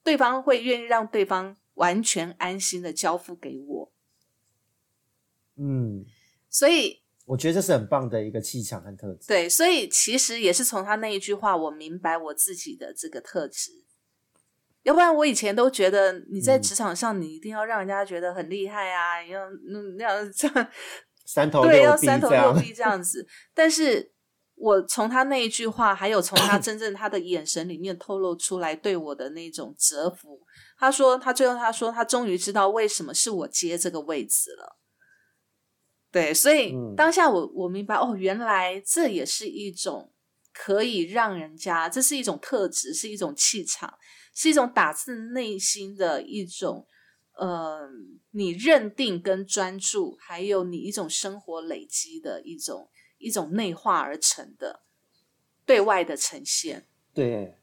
[0.05, 3.93] 对方会愿意让对方完全安心的交付给我。”
[5.57, 6.05] 嗯，
[6.49, 9.27] 所以我觉得这是很棒的一个气场和特质。
[9.29, 13.71] 对，所以其实也是从他那一句话，我明白我自己的这个特质。
[14.83, 20.69] 要不然我以前都觉得你在职场上，你一定要让人家觉得很厉害啊，要那样这样
[21.25, 23.25] 三头对，要三头六臂这样子。
[23.55, 24.11] 但是
[24.57, 30.41] 我从他那一句话，还有从他 真正他的眼神里面透露出来对我的那种折服。
[30.83, 34.81] 他说，他最后他说，他终于知道为什么是我接这个位置了。
[36.11, 40.13] 对，所以嗯当下我我明白哦，原来这也是一种
[40.53, 43.97] 可以让人家，这是一种特质，是一种气场，
[44.35, 46.85] 是一种打自内心的一种，
[47.37, 47.89] 呃，
[48.33, 54.83] 你认定跟专注，还有你一种生活累积的一种一种内化而成的
[55.65, 56.89] 对外的呈现。
[57.15, 57.57] 对，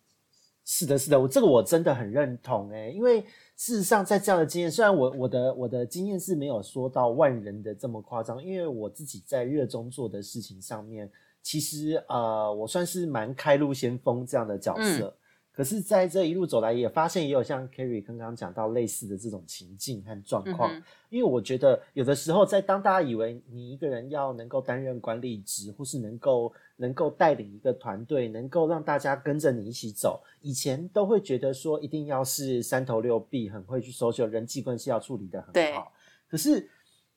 [0.71, 3.21] 是的，是的，我这个我真的很认同哎，因为
[3.55, 11.09] 事实上在这样的经验，虽然我我的我的经验是没有说到万人的这么夸张，因为我自己在热衷做的事情上面，
[11.41, 15.11] 其实呃，我算是蛮开路先锋这样的角色。
[15.51, 20.71] 可是，在这一路走来，也发现也有像 Kerry 刚刚讲到类似的这种情境和状况。
[20.71, 35.91] 嗯因为我觉得有的时候，在当大家以为你一个人要能够担任管理职，或是能够能够带领一个团队，能够让大家跟着你一起走，以前都会觉得说一定要是三头六臂，很会去 social，人际关系要处理的很对好。
[36.29, 36.69] 可是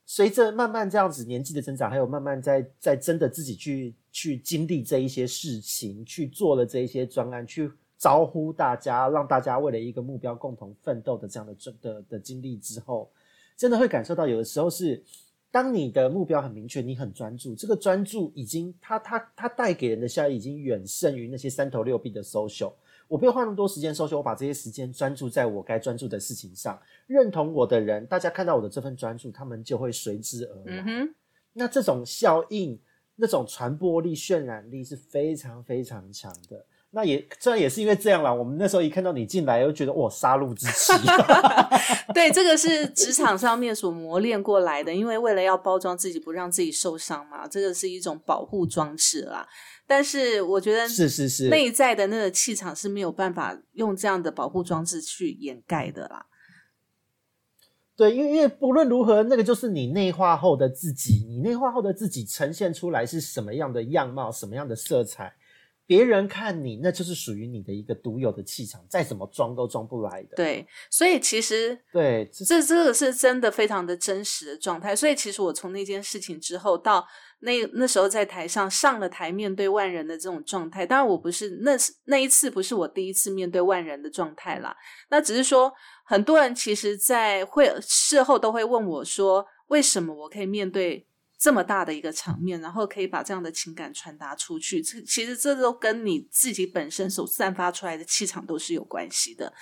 [0.05, 13.09] 随着慢慢这样子年纪的增长，还有慢慢在在真的自己去去经历这一些事情，去做了这一些专案，去招呼大家，让大家为了一个目标共同奋斗的这样的的的经历之后，
[13.57, 15.01] 真的会感受到，有的时候是
[15.53, 22.73] 当你的目标很明确，你很专注，这个专注已经它它它带给人的效益已经远胜于那些三头六臂的 social。
[23.07, 26.81] 我不用花那么多时间 social，我把这些时间专注在我该专注的事情上。
[27.07, 30.85] 认同我的人，大家看到我的这份专注，他们就会随之而来。
[30.87, 31.15] 嗯，
[31.53, 32.81] 那这种效应、
[33.15, 36.65] 那种传播力、渲染力是非常非常强的。
[36.95, 40.93] 那也虽然也是因为这样啦，我们那时候一看到你进来，又觉得哇，杀戮之气。
[42.13, 49.49] 对，这个是职场上面所磨练过来的，因为为了要包装自己，不让自己受伤嘛，这个是一种保护装置啦。
[49.87, 56.27] 但是我觉得是是是，内在的那个气场是没有办法用这样的保护装置去掩盖的啦。
[57.97, 65.33] 对，因为因为不论如何，那个就是你内化后的自己，你内化后的自己呈现出来是什么样的样貌，什么样的色彩，
[65.87, 70.37] 别人看你，那就是属于你的一个独有的气场，再怎么装都装不来的。
[70.37, 74.95] 对，所以其实对，这这这个是真的非常的真实的状态。
[74.95, 77.07] 所以其实我从那件事情之后到
[77.41, 84.75] 那那时候在台上上了台面对万人的这种状态，当然我不是那是那一次不是我第一次面对万人的状态啦，
[85.11, 85.73] 那只是说
[86.05, 91.07] 很多人其实，在会事后都会问我说，为什么我可以面对
[91.43, 94.81] 这么大的一个场面，然后可以把这样的情感传达出去？
[94.81, 99.53] 这其实这都跟你自己本身所散发出来的气场都是有关系的。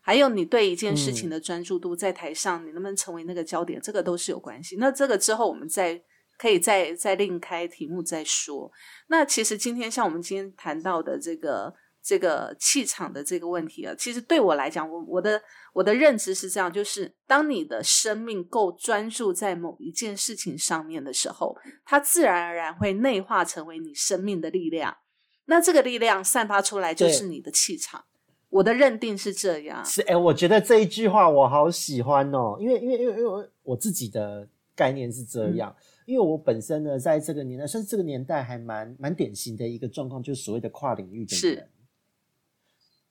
[0.00, 4.76] 还有你对一件事情的专注度，在台上你能不能成为那个焦点，这个都是有关系。
[4.78, 6.02] 那这个之后我们再
[6.38, 8.72] 可以再再另开题目再说。
[9.08, 15.38] 那其实今天像我们今天谈到的这个这个气场的这个问题啊，其实对我来讲，我我的
[15.76, 24.96] 我的认知是这样，就是当你的生命够专注在某一件事情上面的时候，它自然而然会内化成为你生命的力量。
[25.44, 28.02] 那这个力量散发出来就是你的气场。
[28.48, 29.84] 我的认定是这样。
[29.84, 41.68] 是哎、我觉得这一句话我好喜欢哦，因为因为因为因为我我自己的概念是这样，因为我本身呢，在这个年代，算是这个年代还蛮蛮典型的一个状况，就是所谓的跨领域的是人。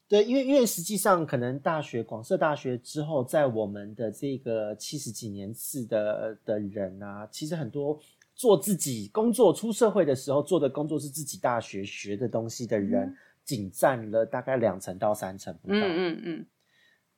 [0.07, 7.99] 对，因为因为实际上可能大学广设大学之后，在我们的这个七十几年次的的人啊，其实很多
[8.35, 15.75] 做自己工作出社会的时候做的工作是自己大学学的东西的人，嗯仅占了大概两成到三成不到。
[15.75, 16.45] 嗯嗯嗯，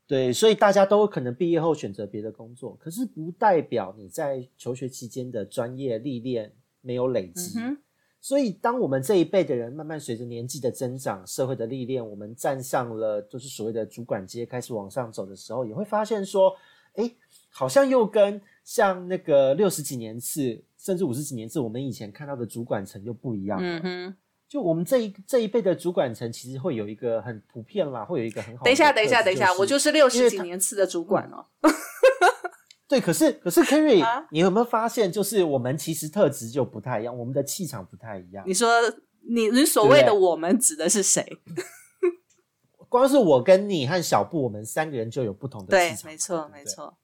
[0.05, 7.57] 对，所以大家都可能毕业后选择别的工作，可是不代表你在求学期间的专业历练没有累积。
[8.19, 16.53] 所以，当我们这一辈的人慢慢随着年纪的增长、社会的历练，我们站上了就是所谓的主管阶，开始往上走的时候，也会发现说，
[16.95, 17.09] 哎，
[17.49, 23.79] 好像又跟像那个六十几年次，甚至五十几年次，我们以前看到的主管层又不一样了。
[23.79, 24.15] 嗯哼。
[24.49, 31.45] 就我们这一这一辈的主管层，其实会有一个很普遍啦，会有一个很好的等一下，等一下，等一下，我就是六十几年次的主管哦。
[32.87, 38.43] 对，可是可是 Kerry，、啊你有没有发现，就是我们其实特质就不太一样，我们的气场不太一样。
[38.47, 38.69] 你说
[39.29, 41.25] 你你所谓的我们指的是谁？
[42.89, 46.63] 光是我跟你和小布，我们三个人就有不同的对气，场，没错，没。
[46.63, 46.97] 错。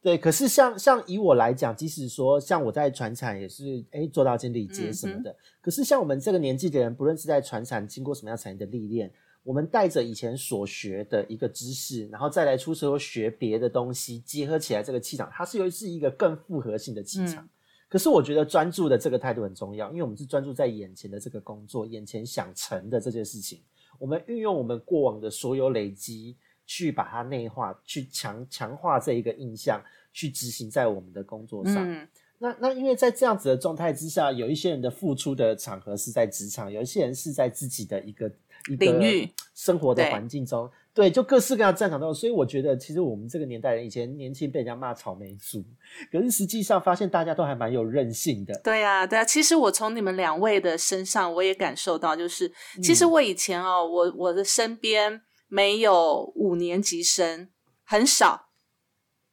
[0.00, 9.12] 对，可是像像以我来讲，即使说像我在船产也是哎做到经理阶什么嗯的，可是像我们这个年纪的人，不论是在船产经过什么样产业的历练，
[9.48, 17.48] 我们带着以前所学的一个知识，然后再来出社会学别的东西，结合起来这个气场，它是又是一个更复合性的气场。
[17.88, 23.62] 可是我觉得专注的这个态度很重要，因为我们是专注在眼前的这个工作，眼前想成的这件事情。
[23.98, 29.82] 我们运用我们过往的所有累积，去把它内化，去强强化这一个印象，
[30.12, 32.06] 去执行在我们的工作上。
[32.38, 38.30] 那那因为在这样子的状态之下，有一些人的付出的场合是在职场，有一些人是在自己的一个
[38.70, 40.70] 一个领域生活的环境中。
[40.94, 45.64] 对，就各式各样战场都有，所以我觉得其实我们这个年代人以前年轻被人家骂草莓族，
[46.10, 48.52] 可是实际上发现大家都还蛮有韧性的。
[48.64, 57.48] 对啊，对啊，其实我从你们两位的身上我也感受到，就是其实我以前哦，我我的身边没有五年级生，
[57.84, 58.47] 很少。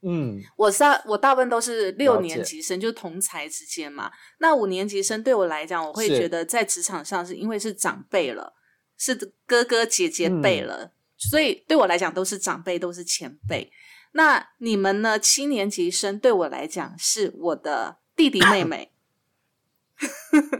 [0.07, 4.11] 嗯，我大我大部分都是六年级生，就是同才之间嘛。
[4.37, 8.53] 那五年级生对我来讲，我会觉得在职场上是因为是长辈了，
[8.97, 9.15] 是
[9.45, 10.91] 哥哥姐姐辈了。
[11.17, 13.71] 所以对我来讲都是长辈，都是前辈。
[14.11, 15.17] 那你们呢？
[15.17, 18.91] 七年级生对我来讲是我的弟弟妹妹，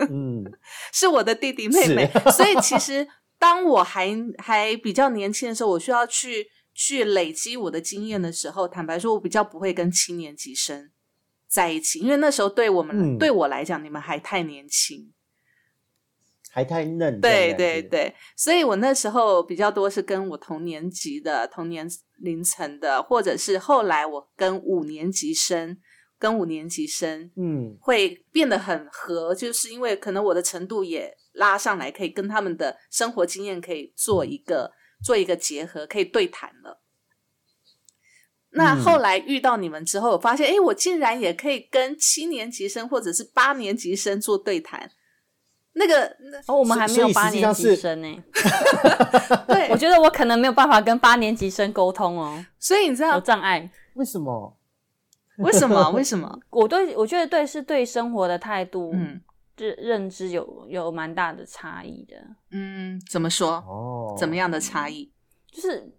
[0.09, 0.43] 嗯，
[0.91, 2.11] 是我的弟弟妹妹。
[2.31, 10.91] 所以其实当我还还比较年轻的时候，我需要去去累积我的经验的时候，坦白说，我比较不会跟七年级生
[11.47, 15.11] 在一起，因为那时候对我们对我来讲，你们还太年轻。
[16.51, 21.85] 还太嫩，对对对，所以我那时候比较多是跟我同年级的、同年
[22.19, 25.77] 龄层的，或者是后来我跟五年级生、
[26.17, 34.71] 跟五年级生，嗯，会变得很合，就是因为可能我的程度也拉上来，可以跟他们的生活经验可以做一个
[35.03, 36.81] 做一个结合，可以对谈了。
[38.51, 44.89] 那后来遇到你们之后，我发现，哎，我竟然也可以跟七年级生或者是八年级生做对谈。
[45.73, 46.05] 那个，
[46.47, 48.23] 哦，我们还没有八年级生呢。
[49.45, 52.45] 对，我觉得我可能没有办法跟八年级生沟通哦。
[52.57, 53.69] 所以你知道有障碍？
[53.95, 54.57] 为什么？
[55.39, 55.89] 为什么？
[55.91, 56.39] 为什么？
[56.49, 59.19] 我对我觉得对是对生活的态度，嗯，
[59.57, 62.15] 认认知有有蛮大的差异的。
[62.51, 63.53] 嗯，怎么说？
[63.67, 65.11] 哦，怎么样的差异？
[65.51, 65.91] 就是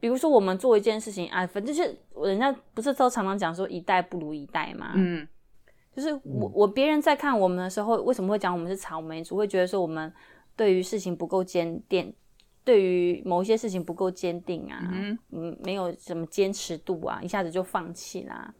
[0.00, 4.92] 比如说，我们做一件事情，哎，反正就是人家不是都常常讲说一代不如一代嘛。
[4.94, 5.26] 嗯。
[5.94, 9.36] 就是我我别人在看我们的时候，为什么会讲我们是草莓族？
[9.36, 10.12] 会觉得说我们
[10.56, 12.12] 对于事情不够坚定，
[12.64, 14.90] 对于某一些事情不够坚定啊，
[15.30, 18.52] 嗯，没有什么坚持度啊，一下子就放弃啦。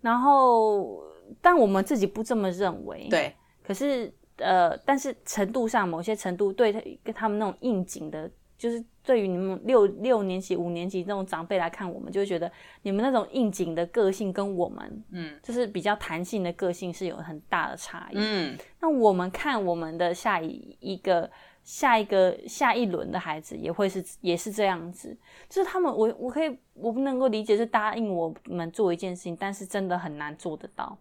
[0.00, 1.02] 然后，
[1.42, 3.08] 但我们自己不这么认为。
[3.10, 3.34] 对。
[3.66, 8.30] 可是，呃，但是程度上，某些程度对他跟他们那种应景的。
[8.56, 12.50] 就是对于你们六六年级、五年级那种长辈来看，我们就会觉得
[12.82, 18.14] 你们那种应景的个性跟我们，嗯，就是比较弹性的个性是有很大的差异。
[18.16, 21.28] 嗯，那我们看我们的下一一个、
[21.64, 25.14] 下一个、下一轮的孩子也会是也是这样子，
[25.48, 30.96] 就是他们，我我可以我不能够理解是答应我们做一件事情，但是真的很难做得到。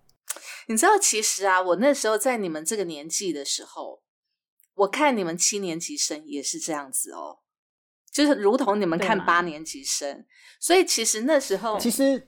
[0.68, 4.02] 你知道，其实啊，我那时候在你们这个年纪的时候，
[4.76, 7.40] 我看你们七年级生也是这样子哦。
[8.12, 10.24] 就是如同你们看八年级生，
[10.60, 12.28] 所以其实那时候，其实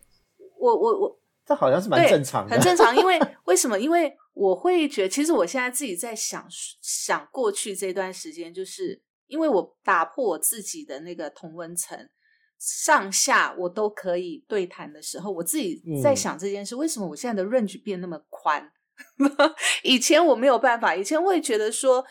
[0.58, 2.96] 我我我，这好像是蛮正常的，很正常。
[2.98, 3.80] 因为 为什么？
[3.80, 6.44] 因为我会觉得，其实我现在自己在想
[6.82, 12.10] 想过去这段时间，就是因为我打破我自己的那个同温层，
[12.60, 18.72] 上下我都可以对谈的时候，我自己在想这件事：为什么我现在的 range 变那么宽？
[19.84, 22.06] 以前我没有办法，以前会觉得说。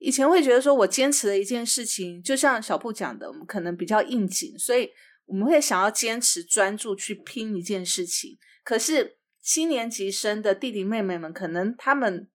[0.00, 4.88] 以前会觉得说，我坚持的一件事情，就像小布讲的，我们可能比较应景，所以
[5.26, 8.38] 我们会想要坚持专注去拼一件事情。
[8.62, 12.28] 可是七年级生的弟弟妹妹们，可能他们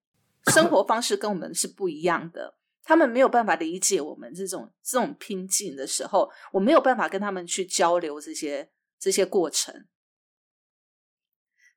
[0.51, 8.69] 生活方式跟我们是不一样的，他们没有办法理解我们这种这种拼劲的时候，我没有办法跟他们去交流这些
[8.99, 9.85] 这些过程。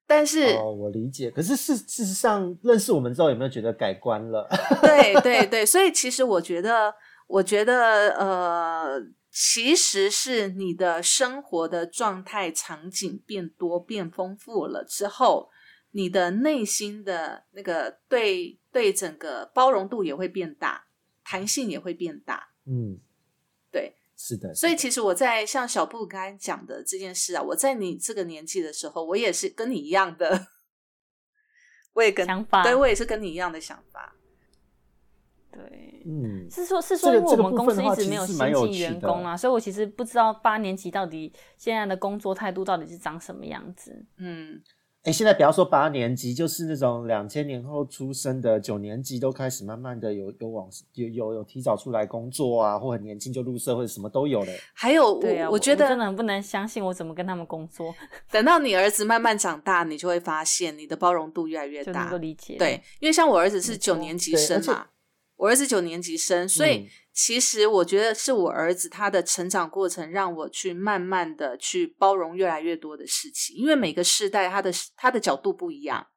[0.08, 1.30] 但是哦，我理解。
[1.30, 4.48] 可是事事实上，认识我们之后，有没有觉得改观了？
[4.80, 6.94] 对对对，所以其实我觉得，
[7.26, 9.00] 我觉得呃，
[9.32, 15.50] 其实是你的生活的状态场景变多变丰富了之后，
[15.90, 20.85] 你的内心的那个对对整个包容度也会变大，
[21.26, 22.48] 弹性也会变大。
[22.64, 22.98] 嗯，
[23.70, 23.94] 对。
[24.18, 30.46] 是的，所以其实我在像小布刚才讲的这件事啊，我在你这个年纪的时候，我也是跟你一样的，
[31.92, 34.16] 我也跟想法，对我也是跟你一样的想法。
[35.52, 38.38] 对，嗯，是说，是说，因为我们公司一直没有新
[38.72, 44.02] 进员工啊，所以我其实不知道八年级到底现在的工作态度到底是长什么样子。
[44.16, 44.58] 嗯，
[45.06, 54.52] 哎，现在不要说八年级，就是那种两千年后出生的九年级，都开始慢慢的有有往有有有提早出来工作啊，或很年轻就入社会，什么都有了。
[54.74, 57.94] 还有，我我觉得真的不能相信，我怎么跟他们工作？
[58.32, 62.56] 等到你儿子慢慢长大，你就会发现你的包容度越来越大，能够理解。
[62.58, 64.88] 对，因为像我儿子是九年级生嘛，
[65.36, 66.88] 我儿子九年级生，所以。
[67.16, 76.08] 其实我觉得是我儿子他的成长过程，让我去慢慢的去包容越来越多的事情，因为每个世代他的他的角度不一样。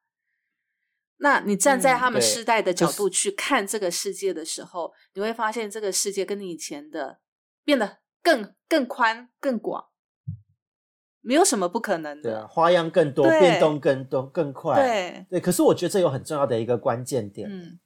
[1.16, 7.20] 那你站在他们世代的角度去看这个世界的时候，你会发现这个世界跟你以前的
[7.64, 9.86] 变得更更宽更广，
[11.22, 14.74] 没有什么不可能的，花样更多，变动更多更快。
[14.82, 17.48] 对对，可是我觉得这有很重要的一个关键点。
[17.50, 17.80] 嗯。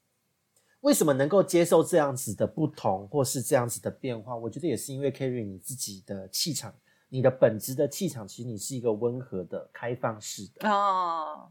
[0.84, 4.36] 为什么能够接受这样子的不同，或是这样子的变化？
[4.36, 6.74] 我觉得也是因为 Kerry 你自己的气场，
[7.08, 11.50] 你的本质的气场，其实你是一个温和的、开放式的哦。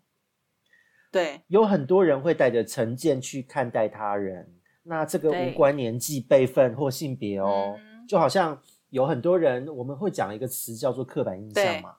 [1.12, 4.48] 对，有很多人会带着成见去看待他人，
[4.84, 7.76] 那这个无关年纪、辈分或性别哦，
[8.08, 8.62] 就好像
[8.92, 11.96] 有很多人，我们会讲一个词叫做刻板印象嘛。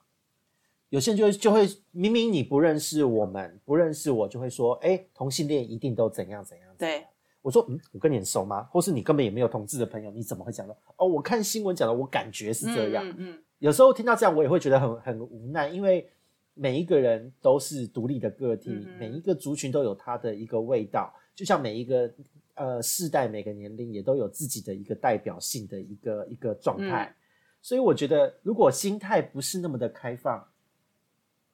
[0.89, 6.69] 有些人就会就会明明你不认识我们，不认识我，就会说，哎，同性恋一定都怎样怎样。
[6.79, 7.05] 对。
[7.45, 8.63] 我说，嗯，我跟你很熟吗？
[8.73, 10.75] 或是你根本也没有同志的朋友，你怎么会讲到？
[10.97, 13.07] 哦，我看新闻讲的，我感觉是这样。
[13.07, 13.43] 嗯嗯。
[13.59, 16.09] 有时候听到这样，我也会觉得很很无奈，因为
[16.55, 22.11] 每一个人都是独立的个体，每一个族群都有它的一个味道，就像每一个
[22.55, 27.15] 呃世代、每个年龄也都有自己的一个代表性的一个一个状态。
[27.61, 30.43] 所以我觉得，如果心态不是那么的开放，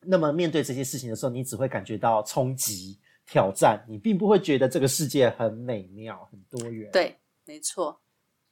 [0.03, 2.97] 那么面对这些事情的时候，你只会感觉到冲击。
[3.31, 6.91] 挑战你，并不会觉得这个世界很美妙、很多元。
[6.93, 7.15] 对，
[7.47, 8.01] 没错。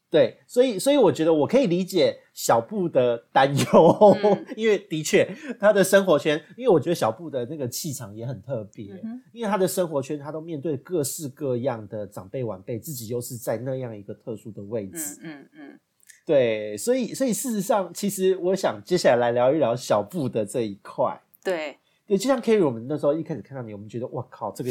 [0.09, 4.17] 对，所以，所以我觉得我可以理解小布的担忧，
[4.57, 8.87] 因为的确他的生活圈，因为我觉得小布的那个气场也很特别，
[9.33, 15.19] 因为他的生活圈，他都面对各式各样的长辈晚辈，自己又是在那样一个特殊的位置。
[15.23, 15.81] 嗯嗯嗯。
[16.25, 21.21] 对，所以，所以事实上，其实我想接下来来聊一聊小布的这一块。
[21.43, 21.77] 对。
[22.09, 24.71] 对，就像 Kerry，我们那时候一开始看到你，我们觉得哇靠，这个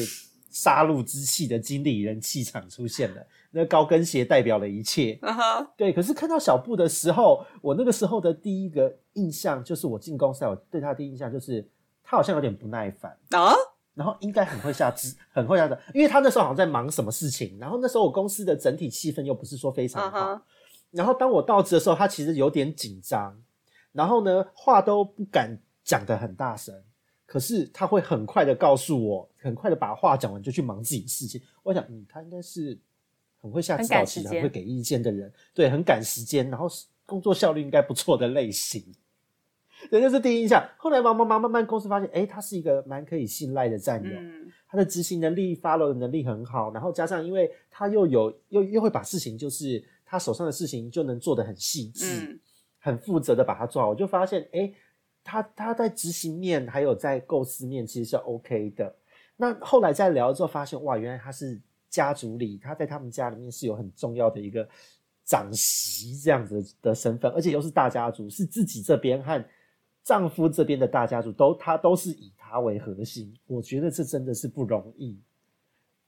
[0.49, 3.23] 杀戮之气的经理人气场出现了。
[3.51, 5.19] 那高跟鞋代表了一切。
[5.77, 11.63] 对，可是看到小布的时候，我那个时候的第一个印象就是，我进公司，我对他的第一印象就是
[12.03, 13.53] 他好像有点不耐烦啊，
[13.93, 17.55] 然后应该很会下肢，很会下的，因为他那时候好像在忙什么事情。
[17.59, 20.41] 然后那时候我公司的整体气氛又不是说非常好。
[20.89, 23.39] 然后当我到职的时候，他其实有点紧张，
[23.91, 26.73] 然后呢，话都不敢讲的很大声。
[27.27, 31.41] 可是他会很快的告诉我，很快的把话讲完就去忙自己的事情。
[31.61, 32.79] 我想，嗯，他应该是
[33.41, 36.67] 很会下指导棋、很会给意见的人，对，很赶时间，然后
[37.05, 38.81] 工作效率应该不错的类型。
[39.89, 40.65] 对，就是第一印象。
[40.77, 44.09] 后来忙忙忙，慢慢公司发现，哎，他是一个蛮可以信赖的战友，
[44.69, 52.39] 他的执行能力、follow 的能力很好，然后加上因为他又有又又会把事情，就是他手上的事情就能做得很细致、
[52.79, 54.71] 很负责的把它做好，我就发现，哎。
[55.27, 58.95] 他他在执行面还有在构思面其实是 OK 的。
[59.35, 61.59] 那后来在聊之后发现，哇，原来他是
[61.89, 64.67] 家族里，他在他们家里面是有很重要的一个
[65.25, 69.45] 长媳这样子的身份，而且又是大家族，是自己这边和
[70.03, 73.37] 丈夫这边的大家族都他都是以他为核心。
[73.45, 75.19] 我觉得这真的是不容易。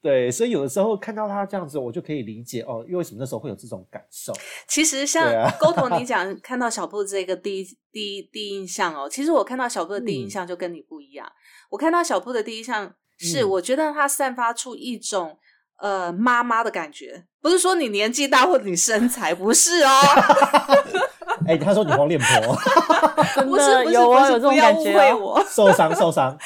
[0.02, 4.32] 对，所以有的时候看到他这样子，我就可以理解哦，因为什么那时候会有这种感受。
[4.68, 5.30] 其实像
[5.60, 11.30] 沟通，你 讲看到小布这个第一第一第一印象哦，其实我看到小布的第一印象就跟你不一样。
[11.70, 15.38] 我看到小布的第一印象是，我觉得他散发出一种
[15.82, 19.90] 呃妈妈的感觉，不是说你年纪大或者你身材，不是哦。
[21.48, 22.54] 哎，他说你黄脸婆，
[23.44, 26.38] 不是不是不是，不要误会我，受伤受伤。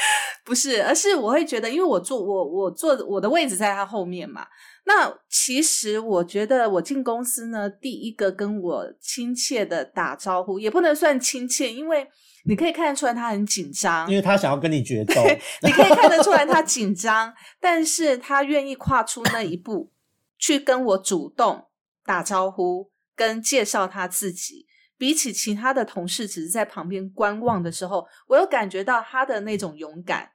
[0.44, 4.46] 不是，而是我会觉得，因为我坐我我坐我的位置在他后面嘛。
[4.86, 12.06] 那其实我觉得我进公司呢，第一个跟我亲切的打招呼，也不能算亲切，因为
[12.44, 15.14] 你可以看得出来他很紧张，因为他想要跟你决斗。
[15.62, 19.94] 你可以看得出来他紧张，但是他愿意跨出那一步，
[20.38, 21.68] 去跟我主动
[22.06, 24.68] 打招呼，跟介绍他自己。
[24.98, 30.30] 比起其他的同事，只是在旁边观望的时候，我有感觉到他的那种勇敢。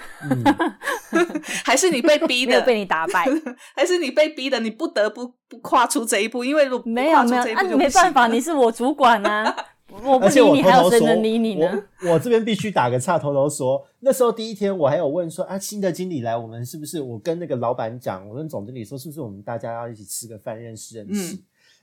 [1.64, 3.26] 还是你被逼的，被你打败，
[3.74, 6.44] 还是你被逼的，你不得不不跨出这一步？
[6.44, 9.54] 因为如没有没有，那你没办法，你是我主管啊，
[10.04, 11.82] 我不理你，还有谁能理你呢？
[12.08, 17.00] 我这边必须打个岔，偷偷说，那时候第一天我还有问说啊，新的经理来，我们是不是？
[17.00, 21.36] 我跟那个老板讲，我跟总经理说，是不是我们大家要一起吃个饭，认识认识？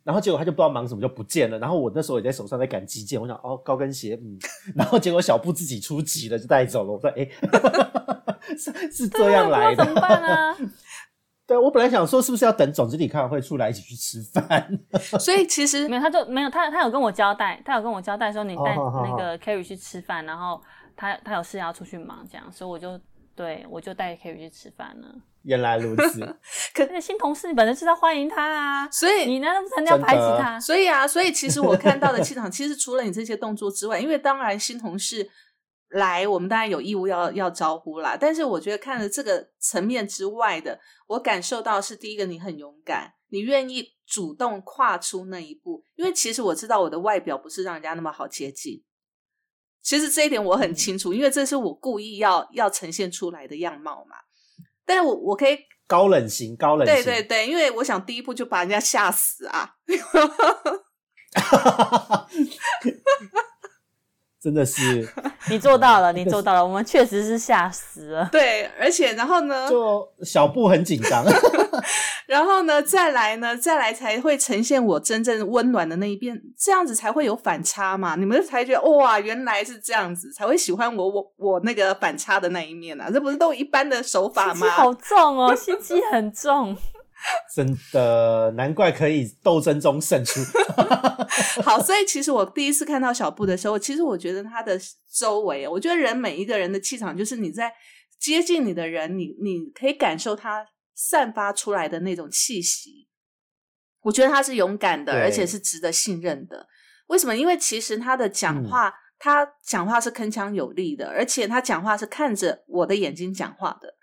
[0.08, 1.60] 然后结果他就不知道忙什么就不见了。
[1.60, 4.39] 然后我那时候也在手上在赶基件，我想哦高跟鞋，嗯，
[4.74, 6.93] 然后结果小布自己出击了，就带走了。
[6.93, 7.28] 我说哎，
[8.58, 10.55] 是是这样来的，怎么办呢？
[11.45, 14.80] 对，我本来想说是不是要等总经理开完会出来一起去吃饭，
[15.20, 20.62] 所以其实没有，他就没有他他有跟我交代，他有跟我交代说你带那个 Kerry 去吃饭，然后
[20.95, 22.99] 他他有事要出去忙，这样，所以我就
[23.36, 25.08] 对我就带 Kerry 去吃饭了。
[25.47, 26.19] 原来如此，
[26.75, 30.59] 可是新同事你本来是要欢迎他啊，所以你难道不是要排挤他？
[30.59, 35.29] 所以啊，所以其实我看到的气场，其实除了你这些动作之外，因为当然新同事。
[35.91, 38.17] 来，我们当然有义务要要招呼啦。
[38.19, 40.77] 但是我觉得看了这个层面之外的，
[41.07, 45.81] 我感受到是第一个，你很勇敢，你愿意主动跨出那一步。
[45.95, 48.83] 因为其实我知道我的外表不是让人家那么好接近，
[49.81, 54.17] 其实这一点我很清楚，因为这是我故意要要呈现出来的样貌嘛。
[54.88, 59.75] 但是我我可以高冷型，高冷型对对对，因为我想第一步就把人家吓死啊。
[64.39, 65.07] 真的是，
[65.49, 68.29] 你做到了，你做到了，我们确实是吓死了。
[68.31, 71.25] 对，而且然后呢，就小布很紧张，
[72.27, 84.69] 然后呢，再来呢，再来才会呈现我真正温暖的那一边，这样子才会有反差嘛，你们才觉得哇，原来是这样子，才会喜欢我，我我那个反差的那一面啊，这不是都一般的手法吗？
[84.69, 86.77] 好重哦，心机很重。
[87.55, 90.39] 真的难怪可以斗争中胜出。
[91.63, 94.80] 好，所以其实我第一次看到小布的时候，其实我觉得他的
[95.11, 97.74] 周围，我觉得人每一个人的气场，就是你在
[98.20, 103.07] 接近你的人，你你可以感受他散发出来的那种气息。
[104.01, 106.68] 我觉得他是勇敢的，而且是值得信任的。
[107.07, 107.36] 为什么？
[107.36, 113.95] 因为其实他的讲话，他讲话是铿锵有力的，而且他讲话是看着我的眼睛讲话的。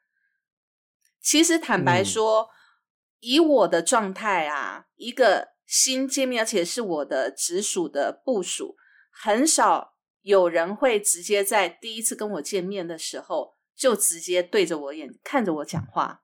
[1.23, 2.49] 其实坦白说。
[3.25, 8.77] 以我的状态啊，一个新见面，而且是我的直属的部署，
[9.11, 16.21] 很少有人会直接在第一次跟我见面的时候就直接对着我眼看着我讲话，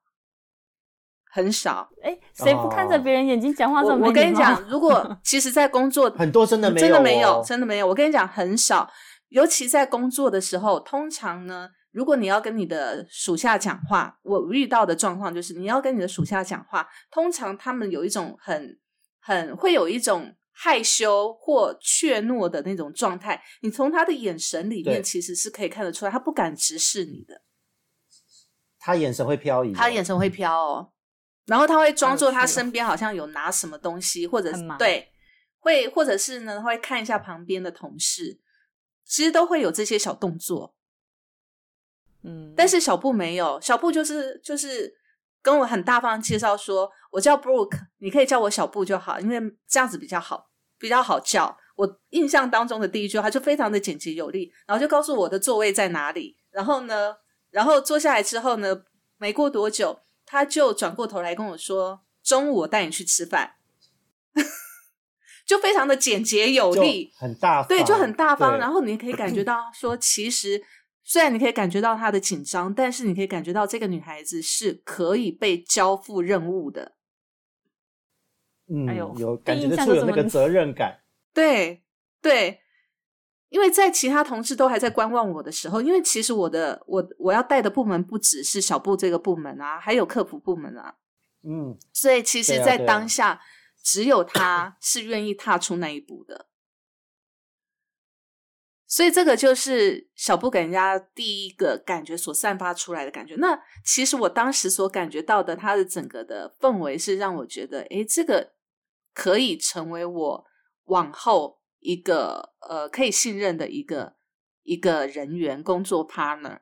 [1.33, 1.89] 很少。
[2.03, 3.83] 哎，谁不看着别人眼睛讲话？
[3.83, 7.87] 我我跟你讲，如果 其实，在工作很多真的没有，真的没有，真的没有。
[7.87, 8.91] 我跟你讲，很少，
[9.31, 11.71] 尤其在工作的时候，通常呢。
[11.93, 18.79] 如果你要跟你的属下讲话，我遇到的状况就是，你要跟你的属下讲话，通常他们有一种很
[19.19, 27.43] 很会有一种害羞或怯懦的那种状态，你从他的眼神里面其实是可以看得出来，他不敢直视你的，
[28.79, 30.93] 他眼神会飘移，他眼神会飘哦，
[31.47, 35.09] 然后他会装作他身边好像有拿什么东西，或者是对，
[35.59, 38.39] 会或者是呢会看一下旁边的同事，
[39.05, 40.77] 其实都会有这些小动作。
[42.23, 44.93] 嗯，但是小布没有，小布就是就是
[45.41, 51.57] 跟我很大方介绍说，我叫 Brooke，你可以叫我小布就好，因为这样子比较好，比较好叫。
[51.77, 57.15] 我印象当中的第一句话就非常的简洁有力，然后就告诉我的座位在哪里，然后呢，
[57.51, 58.83] 然后坐下来之后呢，
[59.17, 63.55] 没过多久，他就转过头来跟我说，中午我带你去吃饭，
[65.47, 70.63] 就非常的简洁有力，很大方，对，就很大方，然后你可以感觉到说，其实。
[71.11, 76.93] 虽然你可以感觉到她的紧张，但是你可以感觉到这个女孩子是可以被交付任务的。
[78.69, 81.01] 嗯，有感觉得出有那个责任感。
[81.35, 81.83] 对
[82.23, 82.61] 对，
[83.49, 90.95] 因为在其他同事都还在观望我的时候，因为其实我的我我要带的部门不只是小布这个部门啊，还有客服部门啊。
[91.43, 93.41] 嗯，所以其实，在当下，
[93.83, 96.47] 只有他是愿意踏出那一步的。
[98.93, 103.37] 所以这个就是小布给人家第一个感觉所散发出来的感觉。
[103.37, 108.55] 那其实我当时所感觉到的，他的整个的氛围是让我觉得，哎，这个
[109.15, 110.45] 可以成为我
[110.87, 114.17] 往后一个呃可以信任的一个
[114.65, 116.59] 一个人员工作 partner。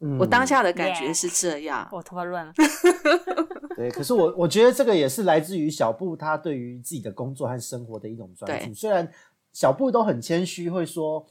[0.00, 1.88] 嗯，我当下的感觉是这样。
[1.90, 2.52] 我头发乱了。
[3.74, 9.10] 对，可是我我觉得这个也是来自于小布他对于自己的工作和生活的一种专注，虽然。
[9.52, 11.24] 小布都很谦虚，会说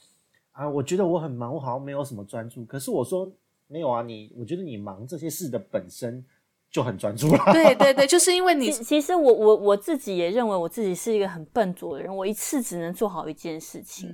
[0.51, 2.63] 啊，我觉得我很忙，我好像没有什么专注。
[2.65, 3.31] 可是我说
[3.67, 6.23] 没有啊，你我觉得你忙这些事的本身
[6.69, 7.53] 就很专注了。
[7.53, 8.71] 对对对，就是因为你。
[8.71, 14.09] 其实我我我自己也认为我自己是一个很笨拙的人，我一次只能做好一件事情。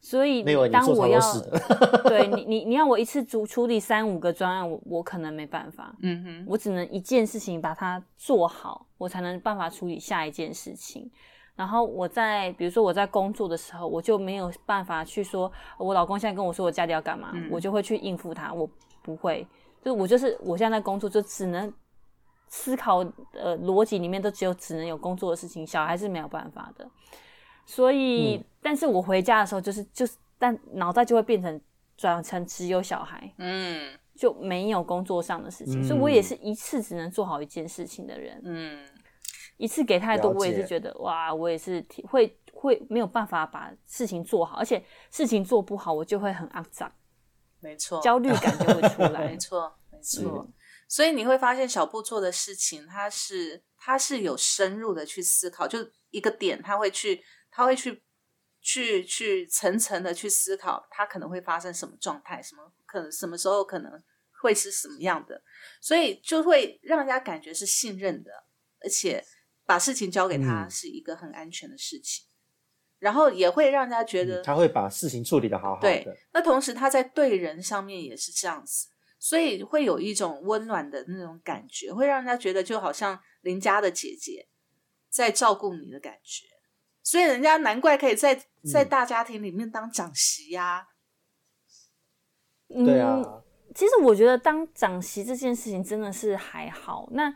[0.00, 1.20] 所以当我要
[2.04, 5.96] 对你你你要我一次处处理三五个专案，我我可能没办法。
[6.02, 11.10] 嗯哼，我只能一件事情把它做好，我才能办法处理下一件事情。
[11.58, 18.52] 然后我在，比如说我在工作的时候，我就没有办法去说，我老公现在跟我说我家里要干嘛，我就会去应付他。
[18.52, 18.70] 我
[19.02, 19.44] 不会，
[19.82, 21.72] 就我就是我现在在工作，就只能
[22.46, 22.98] 思考
[23.32, 26.88] 呃逻辑里面都只有只能有工作的事情，小孩是没有办法的。
[27.66, 31.60] 所以，但是我回家的时候，就是就是，但脑袋就会变成
[31.96, 35.82] 转成只有小孩，嗯，就没有工作上的事情。
[35.82, 38.86] 所以我也是一次只能做好一件事情的人，嗯，
[39.58, 46.90] 一次给太多，我也是觉得哇，我也是会会没有办法把事情做好，而且事情做不好，我就会很肮脏，
[47.60, 50.48] 没错，焦虑感就会出来，没错，没错。
[50.88, 55.78] 所以你会发现，小布做的事情，他是他是有深入的去思考，就
[56.10, 57.22] 一个点，他会去。
[57.50, 58.04] 他会去
[58.60, 63.90] 去去层层的去思考，他可能会发生什么状态，什么可能什么时候可能
[64.42, 65.42] 会是什么样的，
[65.80, 68.30] 所以就会让人家感觉是信任的，
[68.82, 69.24] 而且
[69.68, 72.24] 把事情交给他是一个很安全的事情，
[72.98, 76.16] 然后也会让人家觉得他会把事情处理的好好的。
[76.32, 78.88] 那同时他在对人上面也是这样子，
[79.18, 84.48] 所以会有一种温暖的那种感觉，会让人家觉得就好像邻家的姐姐
[85.10, 86.46] 在照顾你的感觉。
[87.02, 88.42] 所以人家难怪可以在
[88.72, 90.88] 在大家庭里面当长媳呀。
[92.68, 93.22] 对啊，
[93.74, 97.06] 其实我觉得当长媳这件事情真的是还好。
[97.12, 97.30] 那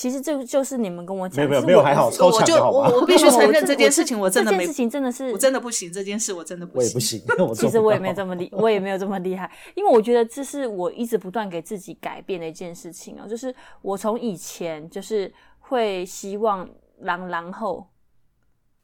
[0.00, 7.22] 其实这就是你们跟我讲，没有没有还好，超强的好我我必须承认这件事情，我真的没事情真的是我真的不行，这件事我真的不行，我也不行。
[7.54, 13.28] 其实我也没有这么厉，我也没有这么厉害，因为我觉得这是我一直不断给自己改变的一件事情哦。
[13.28, 16.66] 就是我从以前就是会希望
[17.00, 17.86] 狼狼后。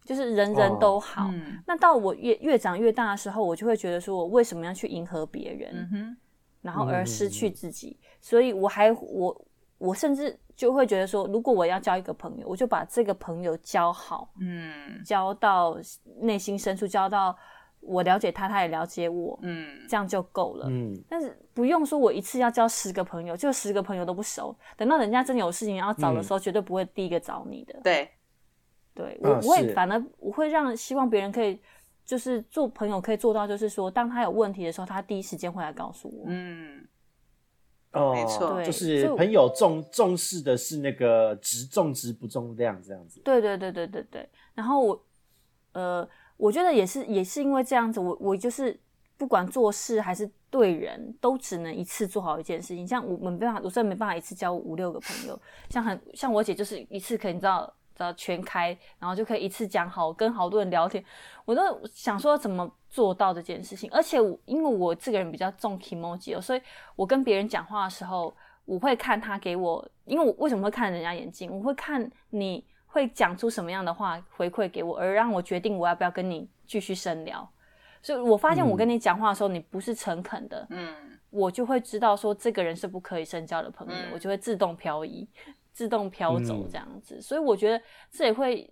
[0.05, 1.29] 就是人人都好，
[1.67, 6.17] 那到我越越长越大的时候，我就会觉得说，我为什么要去迎合别人，
[6.63, 7.99] 然后而失去自己？
[8.21, 9.47] 所以我还我
[9.79, 15.79] 我甚至就会觉得说，如果我要交一个朋友，我就把这个朋友交好，嗯，交到
[16.21, 17.37] 内心深处，交到
[17.81, 20.99] 我了解他，他也了解我，嗯，这样就够了，嗯。
[21.09, 28.11] 但是不用说我一次要交十个朋友，就十个朋友都不熟，等到人家真的有事情要找的时候，绝对不会第一个找你的，对。
[28.95, 31.61] 对我，不会反而我会让希望别人可以，
[32.03, 36.25] 就是做朋友可以做到，就是说，当他有问题的时候，他第一时间会来告诉我。
[36.29, 36.83] 嗯，
[37.97, 43.21] 哦，没错，就是朋友重重视的是那个值重值不重量这样子。
[43.25, 44.29] 对对对对对对。
[44.55, 45.05] 然后我，
[45.73, 48.79] 呃，我觉得也是也是因为这样子，我我就是
[49.17, 52.87] 不管做事还是对人都只能一次做好一件事情。
[52.87, 55.41] 像我没办法，我真的没办法一次交五六个朋友。
[55.71, 57.73] 像很像我姐，就是一次可以你知道。
[57.99, 61.03] 要全开，然后就可以一次讲好，跟好多人聊天。
[61.47, 63.91] 我都想说怎么做到这件事情。
[63.93, 66.63] 而且我因为我这个人比较重 emoji 哦，所以
[66.95, 68.35] 我跟别人讲话的时候，
[68.65, 71.55] 我会看他给我，因为我为什么会看人家眼睛？
[71.55, 77.47] 我会看你会讲出什么样的话回馈给我，而让我决定我要不要跟你继续深聊。
[78.01, 80.95] 所以我发现我跟你讲话的时候，你不是诚恳的，嗯，
[81.29, 85.29] 我就会知道说这个人是不可以深交的朋友，我就会自动漂移。
[85.77, 87.79] 自动飘走这样子，所以我觉得
[88.11, 88.67] 这也会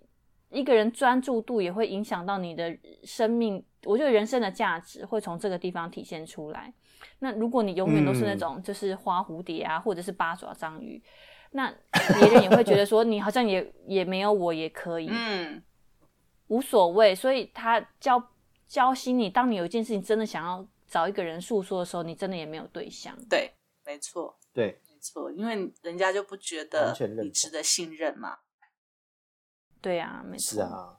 [0.55, 3.63] 一个人专注度也会影响到你的生命。
[3.83, 6.73] 我觉得人生的价值会从这个地方体现出来。
[7.19, 11.01] 那如果你永远都是那种就是花蝴蝶啊，或者是八爪章鱼，
[11.51, 11.71] 那
[12.19, 15.61] 别人也会觉得说你好像也也没有我也可以，嗯，
[16.47, 17.13] 无所谓。
[17.13, 18.31] 所以他教
[18.67, 23.15] 教心你，当你有一件事情真的想要找一个人诉说的时候，你真的也没有对象。
[23.29, 23.51] 对，
[23.85, 24.79] 没错，对。
[24.89, 28.39] 没错，因为人家就不觉得你值得信任嘛。
[29.85, 30.55] 对呀，没错。
[30.55, 30.97] 是啊，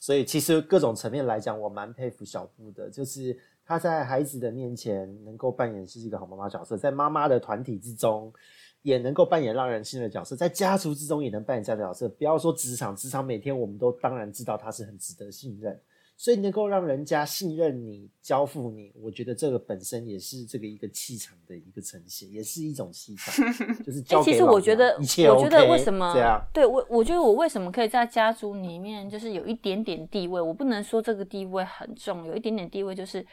[0.00, 8.32] 所以其实各种层面来讲，我蛮佩服小布的，就是他在孩子的面前能够扮演是一个好妈妈角色，在妈妈的团体之中
[8.80, 12.08] 也能够扮演让人信任的角色，在家族之中也能扮演这样的角色。
[12.08, 15.78] 不要说职场，职场每天我们都当然知道他是很值得信任。
[16.22, 23.44] 所以能够让人家信任你、交付你，我觉得这个本身也是这个一个气场的一个呈现，也是一种气场。
[23.84, 26.40] 就是交其实我觉得，我觉得为什么这样？
[26.54, 30.40] 对我，我觉得我为什么可以在家族里面就是有一点点地位？
[30.40, 33.26] 我不能说这个地位很重，有一点点地位，就是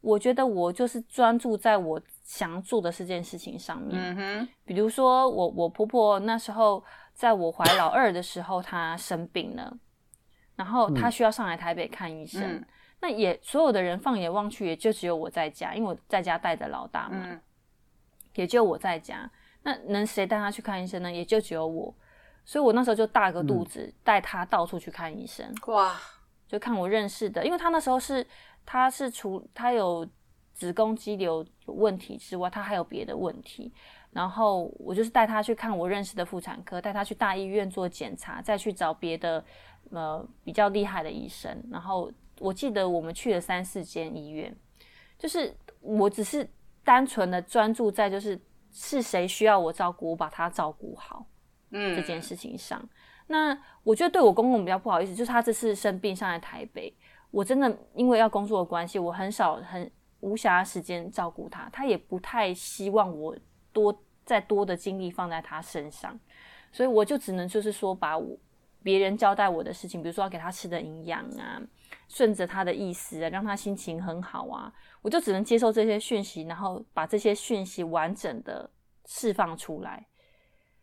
[0.00, 3.96] 我觉得我就是专注在我想要做的这件事情上面。
[3.96, 6.82] 嗯哼，比如说我我婆婆那时候
[7.14, 9.78] 在我怀老二的时候，她生病了。
[10.56, 12.64] 然后他需要上来台北看医生，
[13.00, 17.40] 那也所有的人放眼望去，也就只有我在家，因为我在家带着老大嘛，
[18.34, 19.30] 也就我在家。
[19.62, 21.10] 那能谁带他去看医生呢？
[21.10, 21.94] 也就只有我，
[22.44, 25.52] 所以我那时候就大个肚子带他到处去看医生。
[25.66, 25.96] 哇，
[26.46, 28.26] 就看我认识的，因为他那时候是
[28.64, 30.06] 他是除他有
[30.52, 33.72] 子宫肌瘤有问题之外，他还有别的问题。
[34.12, 39.44] 然后我就是带他去看我认识的妇产科，带他去大医院做检查，再去找别的。
[39.94, 44.54] 呃，比较厉害的医生，然后我记得我们去了三四间医院，
[45.16, 46.48] 就是我只是
[46.82, 48.38] 单纯的专注在就是
[48.72, 51.24] 是谁需要我照顾，我把他照顾好。
[51.76, 52.88] 嗯，这件事情上，
[53.26, 56.94] 那我觉得对我公公比较不好意思，就是他这次生病上来台北，
[57.32, 59.90] 我真的因为要工作的关系，我很少很
[60.20, 63.36] 无暇时间照顾他，他也不太希望我
[63.72, 66.16] 多再多的精力放在他身上，
[66.70, 68.38] 所以我就只能就是说把我
[68.84, 71.60] 别人交代我的事情，比如说要给他吃的营养啊，
[72.06, 78.70] 顺着他的意思啊，让他心情很好啊，我就只能接受这些讯息，然后把这些讯息完整的
[79.06, 80.06] 释放出来。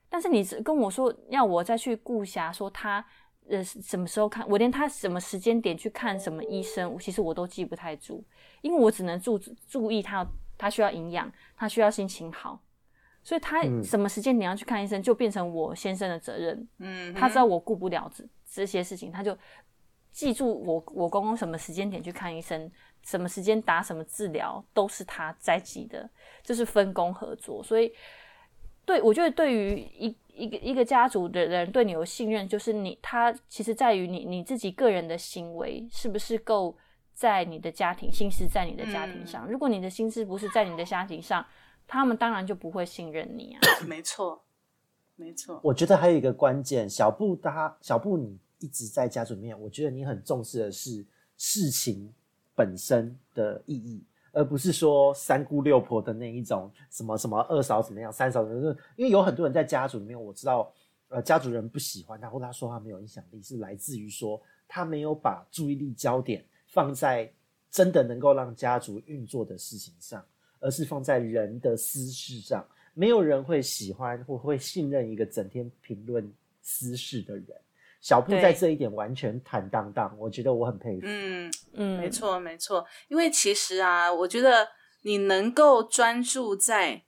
[0.09, 3.05] 但是你只跟我说要我再去顾暇，说他
[3.47, 8.23] 呃什么时候看，我连他什么时间点去看什么医生，其实我都记不太住，
[8.61, 9.39] 因为我只能注
[9.69, 10.27] 注意他
[10.57, 12.59] 他需要营养，他需要心情好，
[13.23, 16.67] 所以他什么时间你要去看医生，就变成我先生的责任。
[16.79, 19.37] 嗯，他知道我顾不了这这些事情，他就
[20.11, 22.71] 记住我我公公什么时间点去看医生，
[23.03, 26.09] 什么时间打什么治疗，都是他在记的，
[26.43, 27.93] 就是分工合作，所以。
[28.83, 36.75] 对，我觉得对于一一个一个家族的人对你有信任，就是你他其实在于你你自己个人的行为是不是够
[37.13, 39.47] 在你的家庭心思在你的家庭上。
[39.47, 41.45] 如果你的心思不是在你的家庭上，
[41.91, 43.59] 他们当然就不会信任你啊。
[43.85, 44.41] 没错，
[45.17, 45.59] 没错。
[45.61, 52.09] 我觉得还有一个关键，小布他小布你一直在家族里面，我觉得你很重视的是事情
[52.55, 54.01] 本身的意义。
[54.31, 58.77] 而不是说三姑六婆的那一种什么什么二嫂怎么样，三嫂怎么样？
[58.95, 60.71] 因为有很多人在家族里面，我知道，
[61.09, 67.29] 呃，家族人不喜欢他，或他说话没有影响力，是来自于说他没有把注意力焦点放在
[67.69, 70.25] 真的能够让家族运作的事情上，
[70.61, 72.65] 而是放在人的私事上。
[72.93, 77.47] 没有人会喜欢或会信任一个整天评论私事的人。
[78.01, 81.01] 小布在这一点完全坦荡荡，我觉得我很佩服。
[81.03, 84.67] 嗯嗯，没错没错，因为其实啊，我觉得
[85.03, 87.03] 你能够专注在，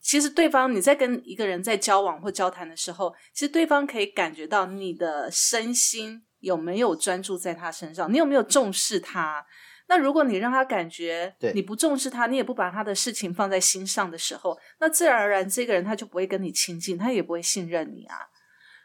[0.00, 9.44] 其实对方你在跟一个人在交往或交谈的时候，其实对方可以感觉到你的身心有没有专注在他身上，你有没有重视他。
[9.88, 18.16] 那如果你让他感觉你不重视他，你也不把他的事情放在心上的时候，那自然而然这个人他就不会跟你亲近，他也不会信任你啊。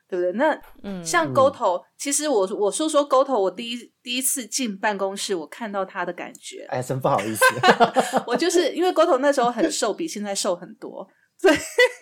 [0.10, 0.32] 对不对？
[0.34, 7.44] 那嗯，像沟头，其实我我说说沟头，我第一第一次进办公室，我看到他的感觉，哎，真不好意思，
[8.28, 11.08] 我就是因为沟头那时候很瘦，比现在瘦很多，
[11.42, 11.52] 对，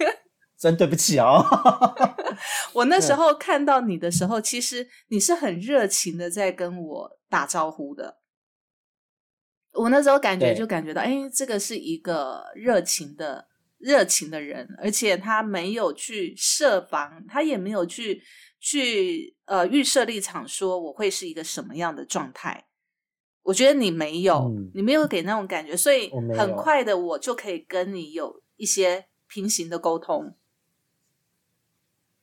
[0.60, 1.42] 真对不起哦。
[2.74, 8.18] 我那时候看到你的时候，其实你是很热情的在跟我打招呼的，
[9.74, 13.48] 我那时候感觉就感觉到，哎，这个是一个热情的。
[13.84, 18.22] 热情的人，而且他没有去设防，他也没有去
[18.60, 22.68] 去呃预设立场，说我会是一个什么样的状态。
[23.42, 30.38] 我觉得你没有，你没有给那种感觉，所以很快的我就可以跟你有一些平行的沟通。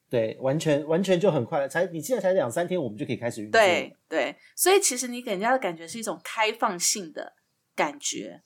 [0.09, 3.61] 对，完全完全就很快，才你现在才两三天，我们就可以开始运作。
[3.61, 7.35] 对对，所以其实你给人家的感觉是一种开放性的
[7.75, 8.43] 感觉，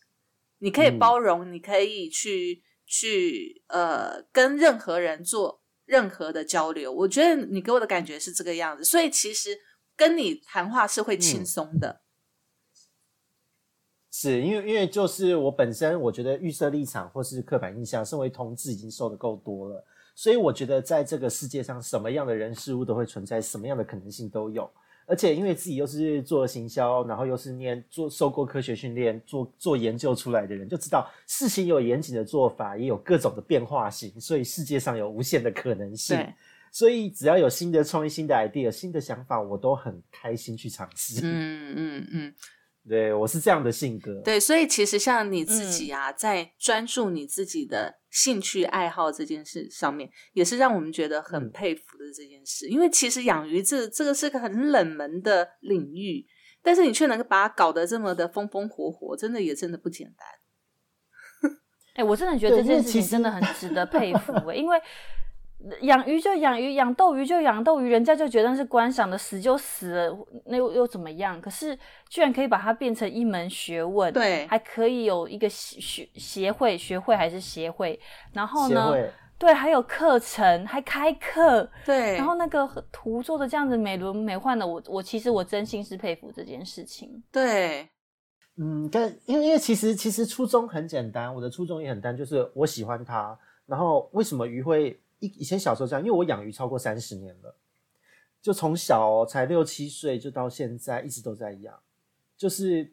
[0.58, 2.62] 你可以包容，你可以去。
[2.84, 9.58] 去呃跟任何人做任何的交流，我觉得你给我的感觉是这个样子，所以其实
[9.96, 12.02] 跟你谈话是会轻松的。
[14.10, 19.82] 是因为因为就是我本身我觉得预设立场或是刻板印象，身为同志已经受的够多了，
[20.14, 24.70] 所以我觉得在这个世界上，什么样的人事物都会存在，什么样的可能性都有。
[25.04, 36.16] 而且因为自己又是做行销，然后又是念做受过科学训练、做做研究出来的人，就知道事情有严谨的做法，也有各种的变化性，所以世界上有无限的可能性。
[36.70, 41.20] 所以只要有新的创意、新的 idea、新的想法，我都很开心去尝试。
[41.26, 42.34] 嗯嗯嗯。
[42.88, 44.20] 对，我是这样的性格。
[44.22, 52.68] 对，所以其实像你自己啊，在专注你自己的兴趣爱好这件事上面，也是让我们觉得很佩服的这件事。
[52.68, 56.24] 因为其实养鱼这这个是个很冷门的领域，
[56.62, 61.52] 但是你却能够把它搞得这么的风风火火，真的也真的不简单。
[61.96, 64.80] 哎，我真的觉得这件事情真的很值得佩服哎，因为。
[65.82, 71.40] 养鱼就养鱼，养斗鱼就养斗鱼，人家就觉得是观赏的，死就死了，那又又怎么样？
[71.40, 77.98] 可是居然可以把它变成一门学问，对，还可以有一个学协会，学会还是协会，
[78.32, 78.92] 然后呢，
[79.38, 87.88] 对，还有课程，还开课，对，然后那个图做的这样子美轮美奂的，我我其实我真心是佩服这件事情，对，
[88.56, 94.98] 嗯，但因为因为其实其实初衷很简单，我的初衷也很单，就是我喜欢它，然后为什么鱼会？
[95.22, 97.54] 以以前小时候这样，因为我养鱼超过三十年了，
[98.42, 101.78] 就从小才六七岁就到现在一直都在养，
[102.36, 102.92] 就是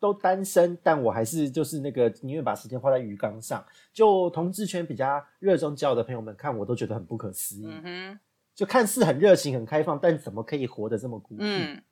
[0.00, 3.64] 都单身，但我还是就是那个宁愿把时间花在鱼缸上。
[3.92, 7.66] 就同志圈比较热衷交友的朋友们看我都觉得很不可思议。
[7.68, 8.18] 嗯
[8.54, 11.44] 就看似很热情、很开放，但怎么可以活得这么孤僻？
[11.44, 11.82] 嗯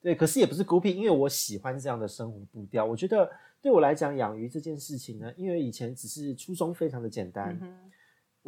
[0.00, 2.82] 对，可是也不是孤僻，因为我喜欢这样的生活步调。
[2.82, 7.90] 我觉得对我来讲，养鱼这件事情呢，因为以前只是初衷非常的简单，嗯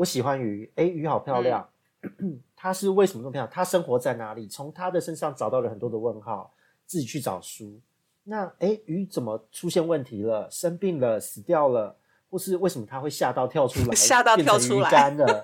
[0.01, 1.68] 我喜欢鱼，哎，鱼好漂亮，
[2.57, 3.51] 它是为什么这么漂亮？
[3.53, 4.48] 它生活在哪里？
[4.48, 6.55] 从它的身上找到了很多的问号，
[6.86, 7.78] 自己去找书。
[8.24, 10.51] 那诶，鱼怎么出现问题了？
[10.51, 11.94] 生病了，死掉了，
[12.30, 13.92] 或是为什么它会吓到跳出来？
[13.94, 15.42] 吓到跳出来鱼干了？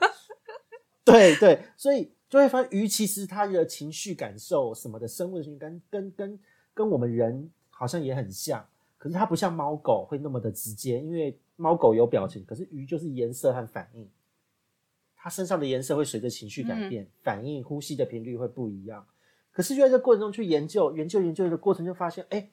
[1.05, 6.41] 对对，所以就会发现鱼其实它的情绪感受什么的生物的情绪跟跟跟
[6.73, 14.09] 跟我们人好像也很像，可是它不像猫狗会那么的直接，因为猫狗有表情，可是鱼就是颜色和反应，
[15.17, 19.05] 它身上的颜色会随着情绪改变，反应呼吸的频率会不一样。
[19.51, 22.51] 可是就在这过程中去研究研究研究的过程，就发现，哎，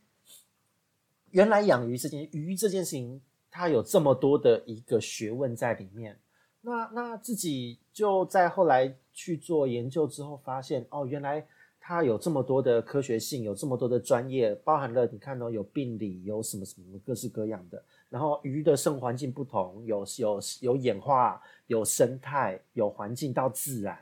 [1.31, 6.17] 原来养鱼这件鱼这件事情，它有这么多的一个学问在里面。
[6.61, 11.45] 那那自己就在后来去做研究之后，发现哦，原来
[11.77, 17.83] 它有这么多的科学性，有这么多的专业，包含了你看哦，有病理，有什么什么各式各样的。
[18.13, 23.97] 然后鱼的生活环境不同，有有有演化，有生态，有环境到自然。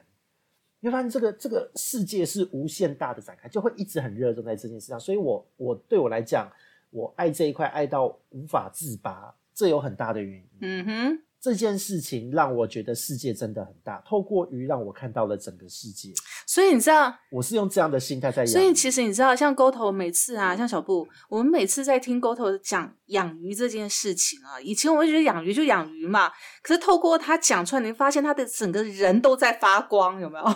[0.81, 4.99] 你会发现这个这个世界是无限大的展开，就会一直很热衷在这件事上。
[4.99, 6.51] 所以我我对我来讲，
[6.89, 10.49] 我爱这一块爱到无法自拔，这有很大的原因。
[10.59, 16.13] 嗯哼，这件事情让我觉得世界真的很大，透过鱼让我看到了整个世界。
[16.45, 18.47] 所以你知道，我是用这样的心态在养。
[18.47, 26.31] 所以其实你知道，像沟头每次啊，像小布，我们每次在听沟头讲养鱼这件事情啊，以前我会觉得养鱼就养鱼嘛，
[26.61, 30.45] 可是透过他讲出来，你发现他的整个人都在发光，有没有？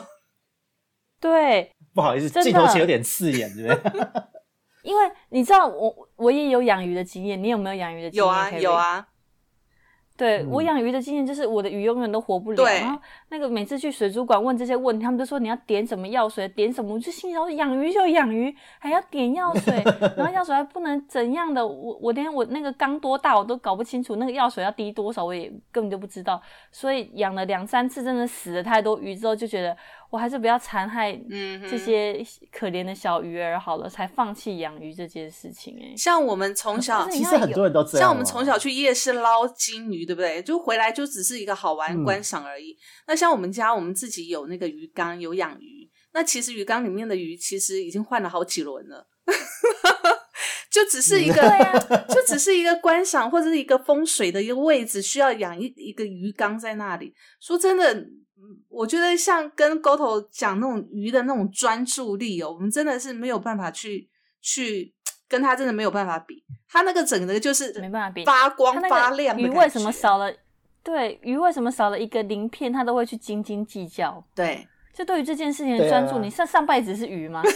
[1.20, 4.02] 对， 不好意思，镜头前有点刺眼，对不对？
[4.84, 8.24] 因为你知道我我也有养鱼的经验，你有没有养鱼的经验？
[8.24, 8.72] 有啊，有。
[8.72, 9.08] 啊，
[10.18, 12.64] 对、嗯我养鱼的经验就是我的鱼永远都活不了。
[12.64, 12.98] 然后
[13.30, 19.84] 那个每次去水族馆问这些问题，他们都说你要点什么药水，点什么，我就心想说养鱼就养鱼，还要点药水，
[20.16, 26.42] 然后药水还不能怎样的，我我连我那个缸多大我都搞不清楚，那个药水要滴多少我也根本就不知道。
[26.72, 29.76] 所以养了两三次，真的死了太多鱼之后，就觉得
[30.10, 31.12] 我还是不要残害
[31.70, 35.94] 这些可怜的小鱼儿好了，才放弃养鱼这件事情、欸。
[35.98, 40.42] 像我们从小其实很多人都这样、像我们从小去夜市捞金鱼，对不对？
[40.42, 42.78] 就回来就只是一个好玩嗯观赏而已。
[43.08, 45.90] 那像我们家，我们自己有那个鱼缸，有养鱼。
[46.14, 49.08] 那其实鱼缸里面的鱼，其实已经换了好几轮了。
[50.72, 51.80] 就只是一个，对啊
[52.10, 57.14] 就只是一个观赏或者是一个风水的一个位置，需要养一一个鱼缸在那里。
[57.40, 58.25] 说真的，嗯
[58.70, 64.10] 我觉得像跟沟头讲那种鱼的那种专注力哦，我们真的是没有办法去
[64.42, 64.94] 去
[65.28, 66.44] 跟他真的没有办法比。
[66.68, 70.32] 他那个整个就是没办法比发光发亮鱼为什么少了？
[70.84, 74.24] 对，鱼为什么少了一个鳞片，他都会去斤斤计较。
[74.36, 77.42] 对，就对于这件事情的专注，你上上辈子是鱼吗？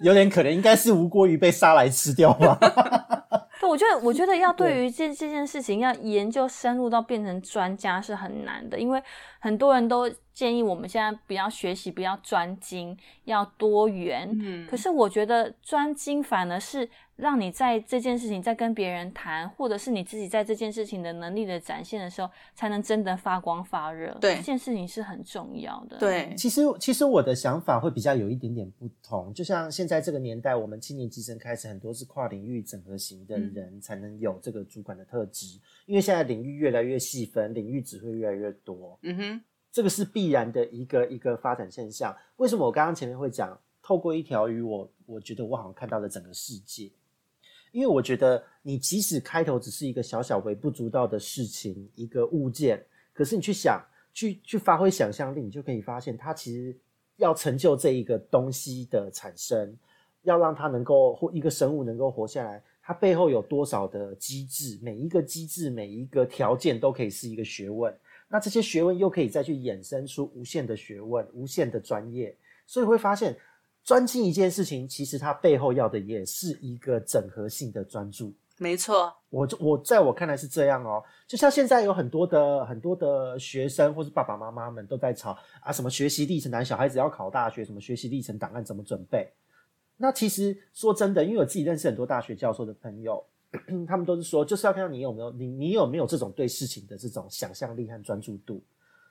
[0.00, 2.56] 有点可能应该是吴锅鱼被杀来吃掉吧。
[3.64, 9.02] 对，我觉得，我觉得要对于这这件事情要研究深入到变成专家是很难的，因为
[9.40, 14.28] 很多人都建议我们现在不要学习，不要专精，要多元。
[14.42, 24.12] 嗯可是我觉得专精反而是让你在这件事情在跟别人谈，或者是你自己在这件事情的能力的展现的时候，才能真的发光发热。
[24.20, 25.96] 对这件事情是很重要的。
[25.98, 29.32] 对其实，其实我的想法会比较有一点点不同。
[29.32, 38.98] 就像现在这个年代，我们七年级生开始很多是跨领域整合型的人才能有这个主管的特质，因为现在领域越来越细分，领域只会越来越多。
[39.02, 39.44] 嗯哼，
[39.74, 42.16] 这个是必然的一个一个发展现象。
[42.36, 46.88] 为什么我刚刚前面会讲，透过一条鱼，我我觉得我好像看到了整个世界。
[47.72, 56.78] 因为我觉得你即使开头只是一个小小微不足道的事情，一个物件，可是你去想，去去发挥想象力，你就可以发现它其实
[57.16, 59.76] 要成就这一个东西的产生，
[60.22, 67.92] 要让它能够或一个生物能够活下来，它背后有多少的机制，每一个机制每一个条件都可以是一个学问。
[68.28, 73.36] 那这些学问又可以再去衍生出无限的学问、无限的专业，所以会发现，
[73.84, 78.34] 专精一件事情，其实它背后要的也是一个整合性的专注。
[78.58, 89.28] 没错，我就我在我看来是这样哦，就像现在有很多的很多的学生或是爸爸妈妈们都在吵啊，什么学习历程难，小孩子要考大学，什么学习历程档案怎么准备？
[89.96, 93.24] 那其实说真的，因为我自己认识很多大学教授的朋友，
[93.86, 98.62] 他们都是说，就是要看到你有没有你你有没有这种对事情的这种想象力和专注度。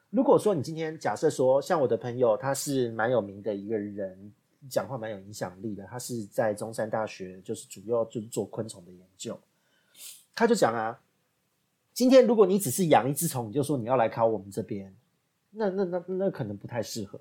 [0.09, 4.31] 如果说你今天假设说，像我的朋友，他是蛮有名的一个人，
[4.69, 5.83] 讲话蛮有影响力的。
[5.85, 9.39] 他是在中山大学，就是主要就是做昆虫的研究。
[10.35, 11.01] 他就讲啊，
[11.93, 14.95] 今天如果你只是养一只虫，你就说你要来考我们这边，
[15.49, 17.19] 那那那那可能不太适合。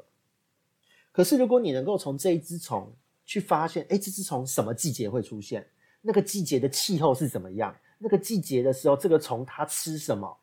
[1.12, 2.92] 可是如果你能够从这一只虫
[3.24, 5.66] 去发现，哎，这只虫什么季节会出现？
[6.02, 7.74] 那个季节的气候是怎么样？
[7.98, 10.36] 那个季节的时候，这个虫它吃什么？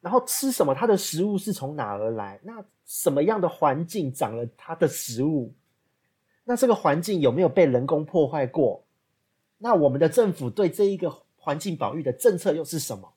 [0.00, 0.74] 然后吃什么？
[0.74, 2.38] 它的食物是从哪而来？
[2.42, 5.52] 那什么样的环境长了它的食物？
[6.44, 8.84] 那这个环境有没有被人工破坏过？
[9.56, 13.10] 那我们的政府对这一个环境保育的政策又是什么？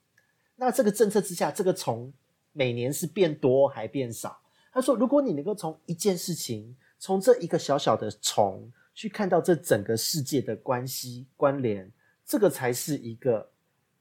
[0.56, 2.14] 那这个政策之下，这个虫
[2.54, 4.40] 每年是变多还变少？
[4.72, 11.90] 他说，如果你能够从一件事情，从这一个小小的虫去看到这整个世界的关系关联，
[12.26, 13.48] 这个才是一个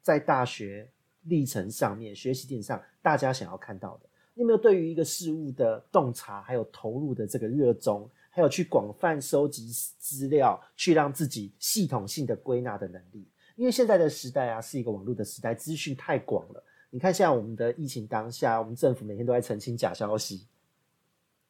[0.00, 0.90] 在大学。
[1.28, 9.68] 历程上面，学习点上，大家想要看到的，你有没有对于一个事物的洞察，还有投入的这个热衷，还有去广泛收集
[9.98, 13.26] 资料，去让自己系统性的归纳的能力？
[13.56, 16.62] 因为现在的时代啊，是一个网络的时代，资讯太广了。
[16.90, 20.46] 你看，现在我们的疫情当下，我们政府每天都在澄清假消息，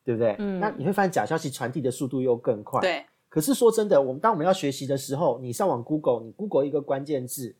[0.02, 0.36] 对不对？
[0.38, 0.58] 嗯。
[0.58, 2.80] 那你会发现假消息传递的速度又更快。
[2.80, 3.04] 对。
[3.28, 7.54] 可是说真的，我们当我们要学习的时候，你上网 Google，你 Google 一个关键字。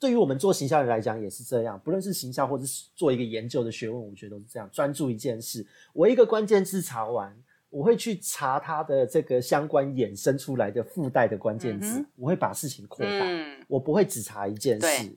[0.00, 4.70] 对于我们做行销人来讲也是这样，不论是行销或者是做一个研究的学问，我觉得都是这样。
[4.70, 7.36] 专注一件事，我一个关键字查完，
[7.68, 13.26] 我会去查它的这个相关衍生出来的附带的关键字，我会把事情扩大，
[13.66, 15.16] 我不会只查一件事。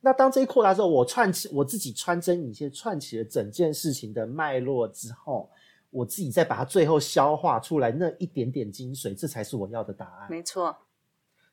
[0.00, 5.50] 那当这一扩大之后，我串起我自己穿针引线，串起了整件事情的脉络之后，
[5.90, 10.30] 我自己再把它最后消化出来那一点点精髓，这才是我要的答案。
[10.30, 10.76] 没错。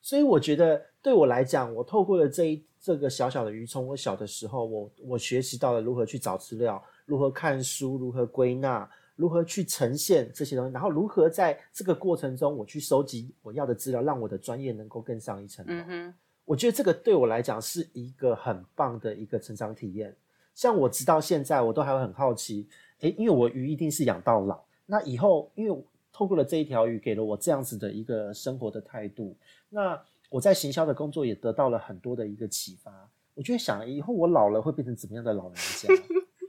[0.02, 15.74] 所以我觉得对我来讲，我透过了这一这个小小的鱼，从我小的时候，我我学习到了如何去找资料，如何看书，如何归纳，如何去呈现这些东西，然后如何在这个过程中，我去收集我要的资料，让我的专业能够更上一层楼。
[15.74, 16.14] 嗯哼，
[16.46, 20.16] 我觉得这个对我来讲是一个很棒的一个成长体验。
[20.54, 22.68] 像我直到现在，我都还会很好奇，
[23.02, 29.36] 诶，因为我鱼一定是养到老，那以后因为透过了这一条鱼，给了我这样子的一个生活的态度。
[29.70, 33.10] 那我在行销的工作也得到了很多的一个启发。
[33.36, 35.88] 我就会想，以后我老了会变成怎么样的老人家？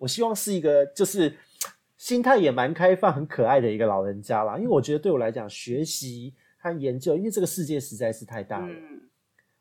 [0.00, 1.36] 我希望是一个就是
[1.98, 4.56] 心态也蛮开放、很可爱的一个老人家啦。
[4.56, 8.74] 因为我觉得对我来讲，学习和研究，因为这个世界实在是太大了。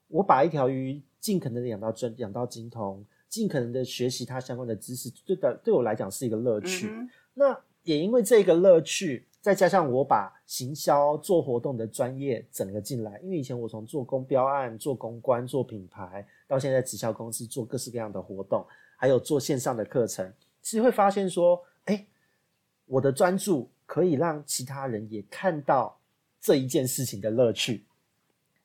[0.08, 6.90] 我把一条鱼尽可能的养到真，养到精通，尽可能的学习它相关的知识，对的，对我来讲是一个乐趣。
[7.34, 9.26] 那也因为这个乐趣。
[9.40, 18.66] 再加上我把行销做活动的专业整了进来，因为以前我从做公标案、做公关、做品牌，到现在直销公司做各式各样的活动，
[18.98, 20.30] 还有做线上的课程，
[20.62, 22.06] 其实会发现说，哎，
[22.88, 25.98] 我的专注可以让其他人也看到
[26.42, 27.86] 这一件事情的乐趣。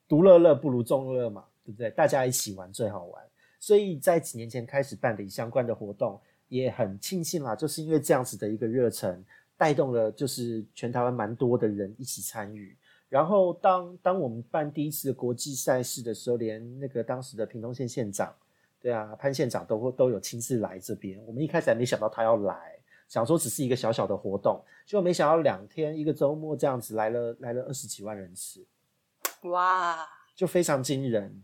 [0.08, 1.90] 独乐乐不如众乐嘛，对不对？
[1.90, 3.22] 大家一起玩最好玩。
[3.62, 9.24] 所以在几年前开始办理相关的活动，也很庆幸啦，就是因为这样子的一个热忱。
[9.56, 12.76] 带动了就是全台湾蛮多的人一起参与，
[13.08, 18.34] 然后当当我们办第一次的国际赛事的时候，连那个当时的屏东县县长，
[18.80, 21.24] 对啊潘县长都都有亲自来这边。
[21.24, 28.66] 我们一开始还没想到他要来，想说只是一个小小的活动，结果没想到两天一个周末这样子来了来了二十几万人次，
[29.42, 30.04] 哇，
[30.34, 31.40] 就非常惊人。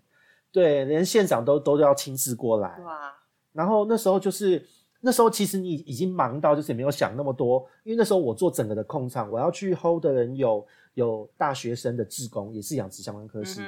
[0.53, 3.14] 对，连县长都都要亲自过来，哇，
[3.53, 4.66] 然后那时候就是。
[5.01, 13.62] 那时候其实你已经忙到，就是也没有想那么多，因为那时候我做整个的控场，我要去 hold 的人有有大学生的志工，也是养殖相关科系，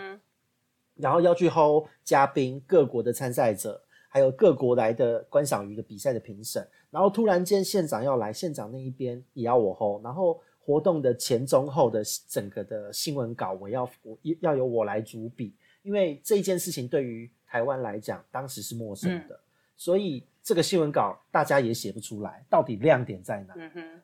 [0.96, 19.40] 然后要去 hold 嘉宾、各国的参赛者，还有各国来的观赏鱼的比赛的评审，然后突然间县长要来，县长那一边也要我 hold，然后活动的前中后的整个的新闻稿，我要我要由我来主笔，因为这一件事情对于台湾来讲，当时是陌生的，
[19.76, 20.24] 所以。
[20.42, 23.54] 这个新闻稿大家也写不出来，到底亮点在哪？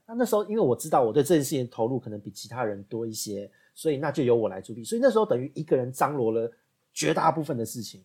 [0.04, 4.84] 那那时候因为我知道我对这件事情投入可能比其他人多一些，所以那就由我来主笔。
[4.84, 6.52] 所以那时候等于一个人张罗了
[6.92, 8.04] 绝大部分的事情，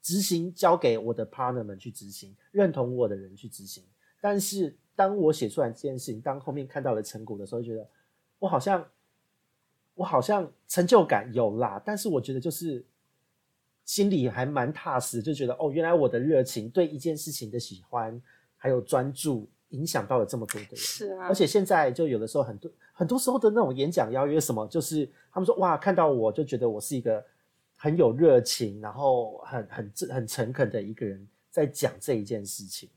[0.00, 3.82] 执行交给我的 partner 们去执行，认同我的人去执行。
[4.20, 7.84] 但是当我写出来这件事情，当后面看到了成果的时候，觉得
[8.38, 8.88] 我好像
[9.94, 12.86] 我好像成就感有啦，但是我觉得就是。
[13.88, 18.20] 心里还蛮踏实，就觉得哦，原来我的热情、对一件事情的喜欢，
[18.58, 20.76] 还有专注，影响到了这么多的人。
[20.76, 27.24] 是啊，而且现在就有的时候，很多很多时候的那种演讲邀约什么，就是他们说哇，看到我就觉得我是一个
[27.78, 32.90] 很有热情，然后很很很诚恳的一个人，在讲这一件事情。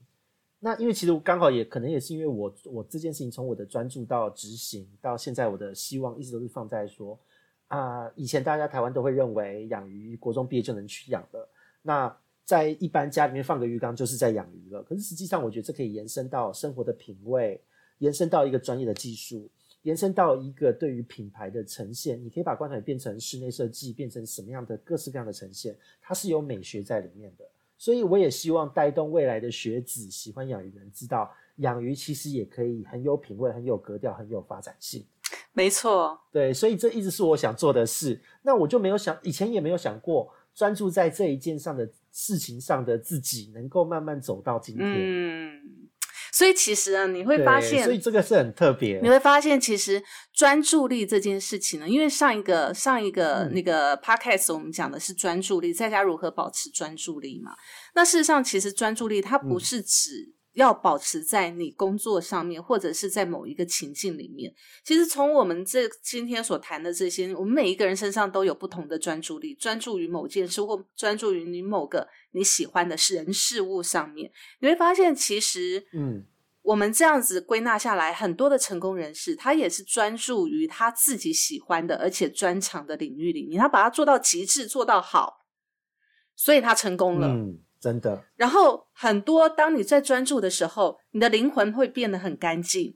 [0.60, 7.18] 那因为其实刚好也可能也是因为我我这件事情从我的专注到执行到现在，我的希望一直都是放在说
[7.72, 11.49] 啊，以前大家台湾都会认为养鱼国中毕业就能去养了，
[11.82, 12.13] 那
[12.43, 14.84] 在一般家里面放个鱼缸就是在养鱼了。
[14.84, 17.61] 可是实际上，我觉得这可以延伸到生活的品味，
[17.99, 19.49] 延伸到一个专业的技术，
[19.84, 22.22] 延伸到一个对于品牌的呈现。
[22.22, 27.45] 你可以把观水变成室内设计，变成什么样的各式各样的呈现，它是有美学在里面的。
[27.78, 35.05] 所以我也希望带动未来的学子喜欢养鱼的人，知道养鱼其实也可以很有品味、很有格调、很有发展性。
[35.54, 38.22] 没错，对，所以这一直是我想做的事。
[38.43, 44.88] 那我就没有想，以前也没有想过专注在这一件上的事情上的自己，能够慢慢走到今天。
[44.88, 45.52] 嗯。
[46.34, 49.02] 所以其实啊，你会发现，所以这个是很特别。
[49.02, 50.02] 你会发现，其实
[50.34, 57.52] 专注力这件事情呢，因为上一个上一个那个 podcast 我们讲的是专注力，在家如何保持专注力嘛？
[57.95, 64.54] 那事实上，其实专注力它不是指要保持在你工作上面，或者是在某一个情境里面。
[64.84, 72.08] 其实从我们这今天所谈的这些，我们每一个人身上都有不同的专注力，专注于某件事，或专注于你某个。
[72.34, 74.32] 你喜欢的是人事物上面，
[74.62, 76.26] 你会发现，其实，嗯，
[76.62, 85.45] 我们这样子归纳下来，很多的成功人士，他也是专注于他自己喜欢的，而且专长的领域里面，他把它做到极致，做到好，
[86.38, 87.28] 所以他成功了。
[87.28, 88.24] 嗯，真的。
[88.36, 92.96] 然后，很多当你在专注的时候，你的灵魂会变得很干净，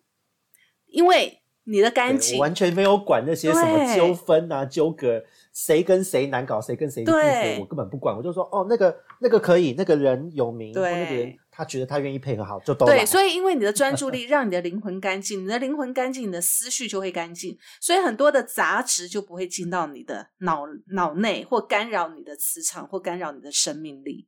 [0.85, 5.23] 因为你的干净完全没有管那些什么纠纷啊、纠葛。
[5.51, 7.17] 谁跟谁难搞，谁跟谁不合，
[7.61, 8.13] 我根本不管。
[8.13, 13.05] 我就说，哦，那个那个可以，那个人有名，对那个人他觉得他愿意配合好，就都对。
[13.05, 24.27] 所以，因为你的专注力， 让你的灵魂干净，你的灵魂干净，你的思绪就会干净，所以很多的杂质就不会进到你的脑脑内，或干扰你的磁场，或干扰你的生命力。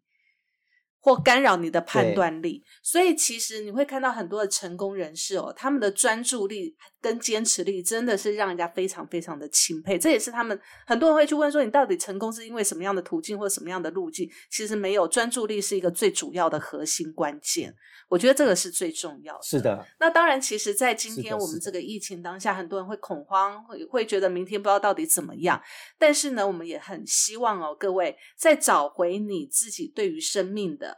[1.07, 9.97] 或干扰你的判断力，所以其实你会看到很多的成功人士哦，他们的专注力跟坚持力真的是让人家非常非常的钦佩。
[9.97, 14.29] 这也是他们很多人会去问说，你到底成功是因为什么样的途径或什么样的路径？
[14.51, 17.73] 其实没有，专注力是一个最主要的核心关键。
[18.09, 19.43] 我觉得这个是最重要的。
[19.43, 19.85] 是的。
[20.01, 25.61] 那当然，其实，在今天我们这个疫情当下，很多人会恐慌，会会觉得明天不知道到底怎么样。
[25.97, 30.96] 但是呢，我们也很希望哦，各位在找回你自己对于生命的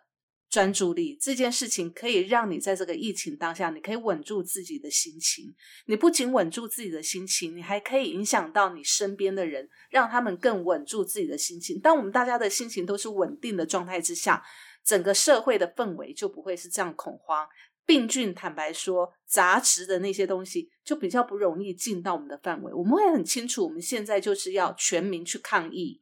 [0.49, 1.17] 专注力。
[1.21, 5.53] 这件事情可以让你在这个疫情当下，你可以稳住自己的心情。
[5.85, 11.79] 你不仅稳住自己的心情，你还可以影响到你身边的人，让他们更稳住自己的心情。
[11.79, 14.43] 当我们大家的心情都是稳定的状态之下。
[14.81, 17.47] 整个社会的氛围就不会是这样恐慌，
[17.85, 22.73] 病菌坦白说，杂质的那些东西就比较不容易进到我们的范围。
[22.73, 26.01] 我们会很清楚，我们现在就是要全民去抗疫，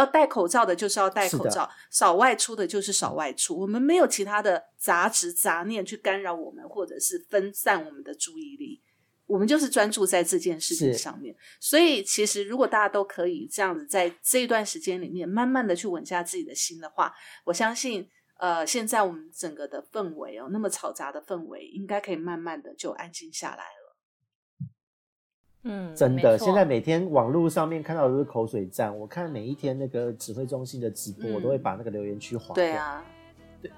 [0.00, 3.56] 要戴口罩的就是要戴口罩，少外出的就是少外出。
[3.56, 8.82] 我们没有其他的杂质杂念去干扰我们，或者是分散我们的注意力。
[9.26, 18.04] 我们就是专注在这件事情上面，所以其实如果大家都可以这样子，在这一段时间里面，慢慢的去稳下自己的心的话，我相信，
[18.40, 23.79] 呃，现在我们整个的氛围哦，那么嘈杂的氛围，应该可以慢慢的就安静下来了。
[25.64, 33.04] 嗯，真的，现在每天网络上面看到的都是口水战，我看每一天那个指挥中心的直播，我都会把那个留言区划对啊。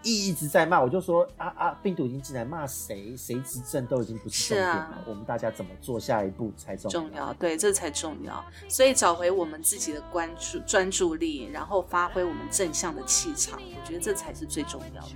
[0.04, 5.04] 一一直在骂，我就说啊啊，病毒已经进来，骂谁谁执政都已经不是重点了。
[5.08, 7.00] 我们大家怎么做下一步才重要？
[7.00, 8.44] 重要，对，这才重要。
[8.68, 15.08] 所以找回我们自己的关注、专注力，然后发挥我们正向的气场，我觉得这才是最重要的。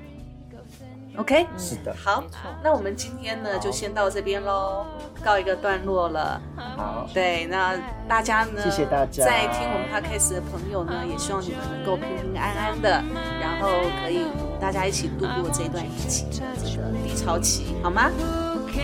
[1.16, 2.22] OK，是的，好，
[2.62, 4.84] 那我们今天呢就先到这边喽，
[5.24, 6.40] 告一个段落了。
[6.76, 7.74] 好，对，那
[8.06, 13.02] 大家呢，谢谢大家，在听我们 Podcast 的朋友呢，也希望你们能够平平安安的，
[13.40, 13.68] 然后
[14.02, 14.26] 可以
[14.60, 18.10] 大家一起度过这段疫情的这个低潮期，好吗？
[18.18, 18.82] 嗯，OK，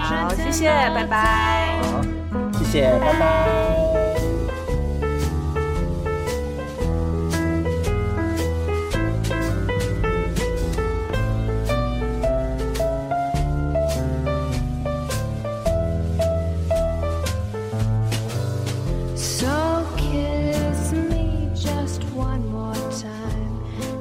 [0.00, 1.78] 好，谢谢，拜拜。
[1.82, 2.00] 好，
[2.58, 3.87] 谢谢，拜拜。